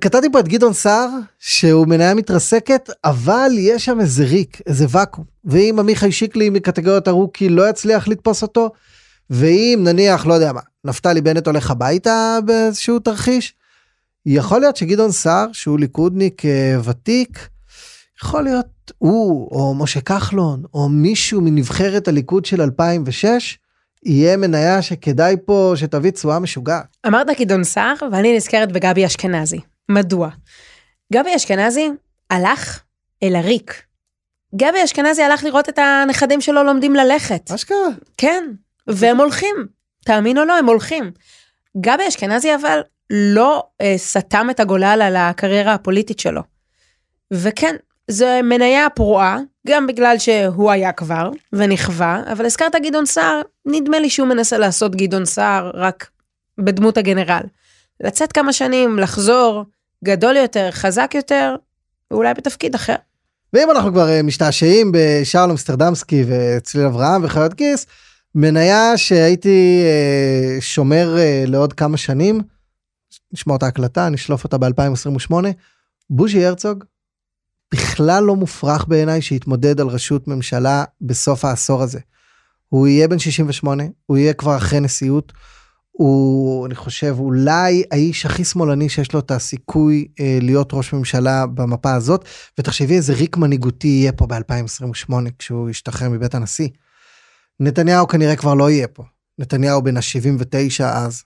קטעתי 0.00 0.26
פה 0.32 0.40
את 0.40 0.48
גדעון 0.48 0.72
סער, 0.72 1.08
שהוא 1.38 1.86
מניה 1.88 2.14
מתרסקת, 2.14 2.90
אבל 3.04 3.50
יש 3.58 3.84
שם 3.84 4.00
איזה 4.00 4.24
ריק, 4.24 4.60
איזה 4.66 4.86
ואקום. 4.88 5.24
ואם 5.44 5.76
עמיחי 5.78 6.12
שיקלי 6.12 6.50
מקטגוריית 6.50 7.08
הרוקי 7.08 7.48
לא 7.48 7.68
יצליח 7.68 8.08
לתפוס 8.08 8.42
אותו, 8.42 8.70
ואם 9.30 9.80
נניח, 9.82 10.26
לא 10.26 10.34
יודע 10.34 10.52
מה, 10.52 10.60
נפתלי 10.84 11.20
בנט 11.20 11.46
הולך 11.46 11.70
הביתה 11.70 12.38
באיזשהו 12.44 12.98
תרחיש, 12.98 13.54
יכול 14.26 14.60
להיות 14.60 14.76
שגדעון 14.76 15.10
סער, 15.10 15.46
שהוא 15.52 15.78
ליכודניק 15.78 16.44
אה, 16.44 16.76
ותיק, 16.84 17.48
יכול 18.22 18.44
להיות 18.44 18.92
הוא, 18.98 19.48
או 19.50 19.74
משה 19.74 20.00
כחלון, 20.00 20.62
או 20.74 20.88
מישהו 20.88 21.40
מנבחרת 21.40 22.08
הליכוד 22.08 22.44
של 22.44 22.62
2006, 22.62 23.58
יהיה 24.04 24.36
מניה 24.36 24.82
שכדאי 24.82 25.36
פה 25.44 25.72
שתביא 25.76 26.10
תשואה 26.10 26.38
משוגעת. 26.38 26.96
אמרת 27.06 27.26
גדעון 27.40 27.64
סער, 27.64 27.94
ואני 28.12 28.36
נזכרת 28.36 28.72
בגבי 28.72 29.06
אשכנזי. 29.06 29.60
מדוע? 29.88 30.28
גבי 31.12 31.36
אשכנזי 31.36 31.90
הלך 32.30 32.80
אל 33.22 33.36
הריק. 33.36 33.82
גבי 34.56 34.84
אשכנזי 34.84 35.22
הלך 35.22 35.44
לראות 35.44 35.68
את 35.68 35.78
הנכדים 35.78 36.40
שלו 36.40 36.62
לומדים 36.62 36.94
ללכת. 36.94 37.50
אשכרה? 37.50 37.88
כן, 38.16 38.44
והם 38.86 39.16
הולכים. 39.16 39.56
תאמין 40.04 40.38
או 40.38 40.44
לא, 40.44 40.58
הם 40.58 40.66
הולכים. 40.66 41.10
גבי 41.80 42.08
אשכנזי 42.08 42.54
אבל 42.54 42.80
לא 43.10 43.64
אה, 43.80 43.94
סתם 43.96 44.46
את 44.50 44.60
הגולל 44.60 45.00
על 45.02 45.16
הקריירה 45.16 45.74
הפוליטית 45.74 46.20
שלו. 46.20 46.42
וכן, 47.32 47.76
זו 48.10 48.26
מניה 48.42 48.90
פרועה, 48.90 49.38
גם 49.66 49.86
בגלל 49.86 50.18
שהוא 50.18 50.70
היה 50.70 50.92
כבר 50.92 51.30
ונכווה, 51.52 52.22
אבל 52.32 52.46
הזכרת 52.46 52.74
גדעון 52.82 53.06
סער, 53.06 53.40
נדמה 53.66 53.98
לי 53.98 54.10
שהוא 54.10 54.28
מנסה 54.28 54.58
לעשות 54.58 54.96
גדעון 54.96 55.24
סער 55.24 55.70
רק 55.74 56.10
בדמות 56.58 56.96
הגנרל. 56.98 57.42
לצאת 58.00 58.32
כמה 58.32 58.52
שנים, 58.52 58.98
לחזור, 58.98 59.64
גדול 60.04 60.36
יותר, 60.36 60.70
חזק 60.70 61.12
יותר, 61.14 61.56
ואולי 62.10 62.34
בתפקיד 62.34 62.74
אחר. 62.74 62.94
ואם 63.52 63.70
אנחנו 63.70 63.92
כבר 63.92 64.08
אה, 64.08 64.22
משתעשעים 64.22 64.92
בשאול 64.94 65.50
אמסטרדמסקי 65.50 66.24
וצליל 66.28 66.86
אברהם 66.86 67.24
וחיות 67.24 67.54
גיס, 67.54 67.86
מניה 68.34 68.96
שהייתי 68.96 69.82
אה, 69.84 70.60
שומר 70.60 71.18
אה, 71.18 71.44
לעוד 71.46 71.72
כמה 71.72 71.96
שנים, 71.96 72.40
נשמע 73.32 73.52
אותה 73.52 73.66
הקלטה, 73.66 74.08
נשלוף 74.08 74.44
אותה 74.44 74.58
ב-2028, 74.58 75.34
בוז'י 76.10 76.46
הרצוג, 76.46 76.84
בכלל 77.74 78.24
לא 78.24 78.36
מופרך 78.36 78.84
בעיניי 78.88 79.22
שיתמודד 79.22 79.80
על 79.80 79.86
ראשות 79.86 80.28
ממשלה 80.28 80.84
בסוף 81.00 81.44
העשור 81.44 81.82
הזה. 81.82 82.00
הוא 82.68 82.86
יהיה 82.86 83.08
בן 83.08 83.18
68, 83.18 83.82
הוא 84.06 84.16
יהיה 84.16 84.32
כבר 84.32 84.56
אחרי 84.56 84.80
נשיאות, 84.80 85.32
הוא, 85.90 86.66
אני 86.66 86.74
חושב, 86.74 87.16
אולי 87.18 87.82
האיש 87.90 88.26
הכי 88.26 88.44
שמאלני 88.44 88.88
שיש 88.88 89.12
לו 89.12 89.20
את 89.20 89.30
הסיכוי 89.30 90.08
אה, 90.20 90.38
להיות 90.42 90.70
ראש 90.72 90.92
ממשלה 90.92 91.46
במפה 91.46 91.94
הזאת, 91.94 92.24
ותחשבי 92.58 92.96
איזה 92.96 93.14
ריק 93.14 93.36
מנהיגותי 93.36 93.88
יהיה 93.88 94.12
פה 94.12 94.26
ב-2028 94.26 95.12
כשהוא 95.38 95.70
ישתחרר 95.70 96.08
מבית 96.08 96.34
הנשיא. 96.34 96.68
נתניהו 97.60 98.08
כנראה 98.08 98.36
כבר 98.36 98.54
לא 98.54 98.70
יהיה 98.70 98.88
פה. 98.88 99.02
נתניהו 99.38 99.82
בן 99.82 99.96
ה-79 99.96 100.84
אז. 100.84 101.22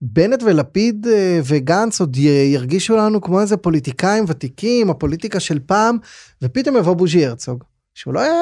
בנט 0.00 0.42
ולפיד 0.42 1.06
אה, 1.06 1.40
וגנץ 1.44 2.00
עוד 2.00 2.16
ירגישו 2.16 2.96
לנו 2.96 3.20
כמו 3.20 3.40
איזה 3.40 3.56
פוליטיקאים 3.56 4.24
ותיקים, 4.28 4.90
הפוליטיקה 4.90 5.40
של 5.40 5.58
פעם, 5.66 5.98
ופתאום 6.42 6.76
יבוא 6.76 6.94
בוז'י 6.94 7.26
הרצוג. 7.26 7.64
שהוא 7.94 8.14
לא 8.14 8.20
היה, 8.20 8.32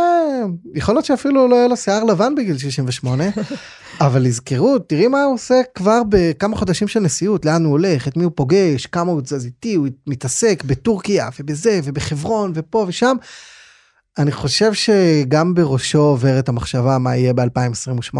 יכול 0.74 0.94
להיות 0.94 1.04
שאפילו 1.04 1.48
לא 1.48 1.56
היה 1.56 1.68
לו 1.68 1.76
שיער 1.76 2.04
לבן 2.04 2.34
בגיל 2.34 2.58
68, 2.58 3.24
אבל 4.00 4.26
יזכרו, 4.26 4.78
תראי 4.78 5.08
מה 5.08 5.22
הוא 5.22 5.34
עושה 5.34 5.60
כבר 5.74 6.02
בכמה 6.08 6.56
חודשים 6.56 6.88
של 6.88 7.00
נשיאות, 7.00 7.44
לאן 7.44 7.64
הוא 7.64 7.72
הולך, 7.72 8.08
את 8.08 8.16
מי 8.16 8.24
הוא 8.24 8.32
פוגש, 8.34 8.86
כמה 8.86 9.12
הוא 9.12 9.22
זז 9.24 9.44
איתי, 9.44 9.74
הוא 9.74 9.88
מתעסק 10.06 10.62
בטורקיה 10.66 11.28
ובזה 11.40 11.80
ובחברון 11.84 12.52
ופה 12.54 12.84
ושם. 12.88 13.16
אני 14.20 14.32
חושב 14.32 14.72
שגם 14.74 15.54
בראשו 15.54 15.98
עוברת 15.98 16.48
המחשבה 16.48 16.98
מה 16.98 17.16
יהיה 17.16 17.32
ב-2028. 17.32 18.16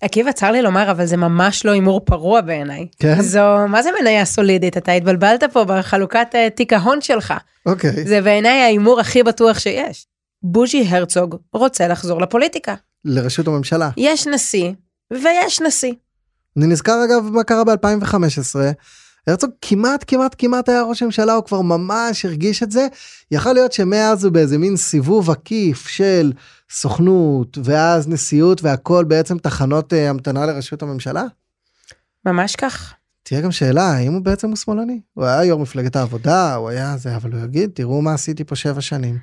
עקיבא, 0.00 0.32
צר 0.32 0.50
לי 0.50 0.62
לומר, 0.62 0.90
אבל 0.90 1.06
זה 1.06 1.16
ממש 1.16 1.66
לא 1.66 1.70
הימור 1.70 2.00
פרוע 2.04 2.40
בעיניי. 2.40 2.86
כן? 2.98 3.22
זו, 3.22 3.40
מה 3.68 3.82
זה 3.82 3.90
מניה 4.00 4.24
סולידית? 4.24 4.76
אתה 4.76 4.92
התבלבלת 4.92 5.44
פה 5.52 5.64
בחלוקת 5.64 6.26
אה, 6.34 6.50
תיק 6.50 6.72
ההון 6.72 7.00
שלך. 7.00 7.34
אוקיי. 7.66 8.04
זה 8.06 8.20
בעיניי 8.20 8.62
ההימור 8.62 9.00
הכי 9.00 9.22
בטוח 9.22 9.58
שיש. 9.58 10.06
בוז'י 10.42 10.86
הרצוג 10.88 11.36
רוצה 11.52 11.88
לחזור 11.88 12.20
לפוליטיקה. 12.20 12.74
לראשות 13.04 13.46
הממשלה. 13.46 13.90
יש 13.96 14.26
נשיא, 14.26 14.72
ויש 15.12 15.60
נשיא. 15.60 15.92
אני 16.56 16.66
נזכר 16.66 17.04
אגב 17.04 17.30
מה 17.30 17.44
קרה 17.44 17.64
ב-2015. 17.64 18.56
הרצוג 19.26 19.50
כמעט 19.60 20.04
כמעט 20.06 20.34
כמעט 20.38 20.68
היה 20.68 20.82
ראש 20.82 21.02
הממשלה 21.02 21.32
הוא 21.34 21.44
כבר 21.44 21.60
ממש 21.60 22.24
הרגיש 22.24 22.62
את 22.62 22.70
זה 22.70 22.86
יכול 23.30 23.52
להיות 23.52 23.72
שמאז 23.72 24.24
הוא 24.24 24.32
באיזה 24.32 24.58
מין 24.58 24.76
סיבוב 24.76 25.30
עקיף 25.30 25.86
של 25.86 26.32
סוכנות 26.70 27.58
ואז 27.64 28.08
נשיאות 28.08 28.62
והכל 28.62 29.04
בעצם 29.04 29.38
תחנות 29.38 29.92
uh, 29.92 29.96
המתנה 29.96 30.46
לראשות 30.46 30.82
הממשלה. 30.82 31.24
ממש 32.26 32.56
כך. 32.56 32.94
תהיה 33.22 33.40
גם 33.40 33.52
שאלה 33.52 33.82
האם 33.82 34.12
הוא 34.12 34.22
בעצם 34.22 34.48
הוא 34.48 34.56
שמאלני 34.56 35.00
הוא 35.14 35.24
היה 35.24 35.44
יו"ר 35.44 35.60
מפלגת 35.60 35.96
העבודה 35.96 36.54
הוא 36.54 36.68
היה 36.68 36.96
זה 36.96 37.16
אבל 37.16 37.32
הוא 37.32 37.44
יגיד 37.44 37.70
תראו 37.74 38.02
מה 38.02 38.14
עשיתי 38.14 38.44
פה 38.44 38.56
שבע 38.56 38.80
שנים. 38.80 39.18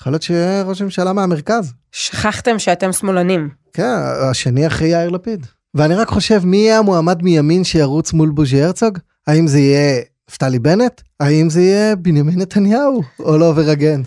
יכול 0.00 0.12
להיות 0.12 0.22
שיהיה 0.22 0.62
ראש 0.62 0.80
הממשלה 0.80 1.12
מהמרכז. 1.12 1.72
שכחתם 1.92 2.58
שאתם 2.58 2.92
שמאלנים. 2.92 3.48
כן 3.72 3.90
השני 4.30 4.66
אחרי 4.66 4.88
יאיר 4.88 5.10
לפיד. 5.10 5.46
ואני 5.74 5.94
רק 5.94 6.08
חושב 6.08 6.40
מי 6.44 6.56
יהיה 6.56 6.78
המועמד 6.78 7.22
מימין 7.22 7.64
שירוץ 7.64 8.12
מול 8.12 8.30
בוז'י 8.30 8.62
הרצוג? 8.62 8.98
האם 9.28 9.46
זה 9.46 9.58
יהיה 9.58 10.00
נפתלי 10.30 10.58
בנט? 10.58 11.00
האם 11.20 11.50
זה 11.50 11.60
יהיה 11.60 11.96
בנימין 11.96 12.40
נתניהו? 12.40 13.02
או 13.18 13.38
לא 13.38 13.52
ורגן? 13.56 14.02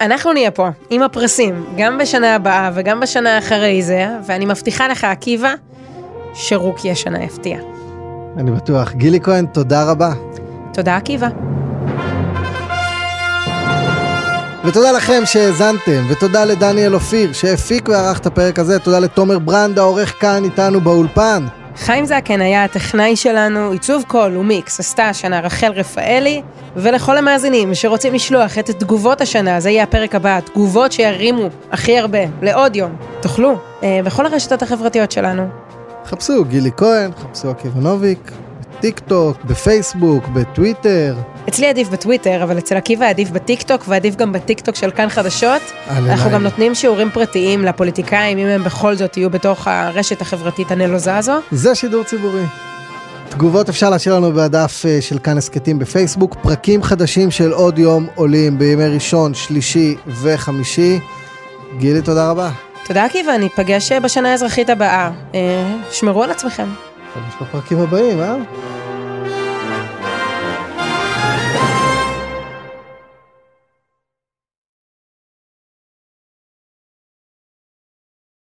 אנחנו 0.00 0.32
נהיה 0.32 0.50
פה 0.50 0.68
עם 0.90 1.02
הפרסים, 1.02 1.64
גם 1.78 1.98
בשנה 1.98 2.34
הבאה 2.34 2.70
וגם 2.74 3.00
בשנה 3.00 3.38
אחרי 3.38 3.82
זה, 3.82 4.06
ואני 4.26 4.46
מבטיחה 4.46 4.88
לך, 4.88 5.04
עקיבא, 5.04 5.54
שרוקי 6.34 6.90
השנה 6.90 7.24
יפתיע. 7.24 7.58
אני 8.36 8.50
בטוח. 8.50 8.92
גילי 8.92 9.20
כהן, 9.20 9.46
תודה 9.46 9.84
רבה. 9.84 10.12
תודה, 10.72 10.96
עקיבא. 10.96 11.28
ותודה 14.64 14.92
לכם 14.92 15.22
שהאזנתם, 15.24 16.02
ותודה 16.08 16.44
לדניאל 16.44 16.94
אופיר 16.94 17.32
שהפיק 17.32 17.88
וערך 17.88 18.18
את 18.18 18.26
הפרק 18.26 18.58
הזה, 18.58 18.78
תודה 18.78 18.98
לתומר 18.98 19.38
ברנד 19.38 19.78
העורך 19.78 20.20
כאן 20.20 20.44
איתנו 20.44 20.80
באולפן. 20.80 21.46
חיים 21.76 22.04
זקן 22.04 22.40
היה 22.40 22.64
הטכנאי 22.64 23.16
שלנו, 23.16 23.70
עיצוב 23.70 24.04
קול 24.06 24.36
ומיקס 24.36 24.80
עשתה 24.80 25.08
השנה 25.08 25.40
רחל 25.40 25.72
רפאלי, 25.72 26.42
ולכל 26.76 27.18
המאזינים 27.18 27.74
שרוצים 27.74 28.14
לשלוח 28.14 28.58
את 28.58 28.70
תגובות 28.70 29.20
השנה, 29.20 29.60
זה 29.60 29.70
יהיה 29.70 29.82
הפרק 29.82 30.14
הבא, 30.14 30.40
תגובות 30.40 30.92
שירימו 30.92 31.48
הכי 31.72 31.98
הרבה, 31.98 32.18
לעוד 32.42 32.76
יום, 32.76 32.96
תוכלו, 33.20 33.54
אה, 33.82 34.00
בכל 34.04 34.26
הרשתות 34.26 34.62
החברתיות 34.62 35.12
שלנו. 35.12 35.48
חפשו 36.04 36.44
גילי 36.44 36.70
כהן, 36.76 37.10
חפשו 37.12 37.50
עקיבא 37.50 37.80
נוביק, 37.80 38.32
בטיק 38.78 38.98
טוק, 38.98 39.44
בפייסבוק, 39.44 40.28
בטוויטר. 40.28 41.14
אצלי 41.48 41.66
עדיף 41.66 41.88
בטוויטר, 41.88 42.42
אבל 42.42 42.58
אצל 42.58 42.76
עקיבא 42.76 43.08
עדיף 43.08 43.30
בטיק 43.30 43.62
טוק, 43.62 43.84
ועדיף 43.88 44.16
גם 44.16 44.32
בטיק 44.32 44.60
טוק 44.60 44.76
של 44.76 44.90
כאן 44.90 45.08
חדשות. 45.08 45.62
אנחנו 45.88 46.30
גם 46.30 46.42
נותנים 46.42 46.74
שיעורים 46.74 47.10
פרטיים 47.10 47.64
לפוליטיקאים, 47.64 48.38
אם 48.38 48.46
הם 48.46 48.64
בכל 48.64 48.94
זאת 48.94 49.16
יהיו 49.16 49.30
בתוך 49.30 49.68
הרשת 49.68 50.20
החברתית 50.20 50.70
הנלוזה 50.70 51.16
הזו. 51.16 51.32
זה 51.50 51.74
שידור 51.74 52.04
ציבורי. 52.04 52.42
תגובות 53.28 53.68
אפשר 53.68 53.90
להשאיר 53.90 54.14
לנו 54.14 54.32
בדף 54.32 54.82
אה, 54.86 54.98
של 55.00 55.18
כאן 55.18 55.38
הסכתים 55.38 55.78
בפייסבוק. 55.78 56.36
פרקים 56.42 56.82
חדשים 56.82 57.30
של 57.30 57.52
עוד 57.52 57.78
יום 57.78 58.06
עולים 58.14 58.58
בימי 58.58 58.86
ראשון, 58.86 59.34
שלישי 59.34 59.96
וחמישי. 60.22 60.98
גילי, 61.78 62.02
תודה 62.02 62.30
רבה. 62.30 62.50
תודה 62.86 63.04
עקיבא, 63.04 63.36
ניפגש 63.36 63.92
בשנה 63.92 64.30
האזרחית 64.30 64.70
הבאה. 64.70 65.10
אה, 65.34 65.74
שמרו 65.90 66.22
על 66.22 66.30
עצמכם. 66.30 66.68
יש 67.28 67.34
בפרקים 67.40 67.78
הבאים, 67.78 68.20
אה? 68.20 68.36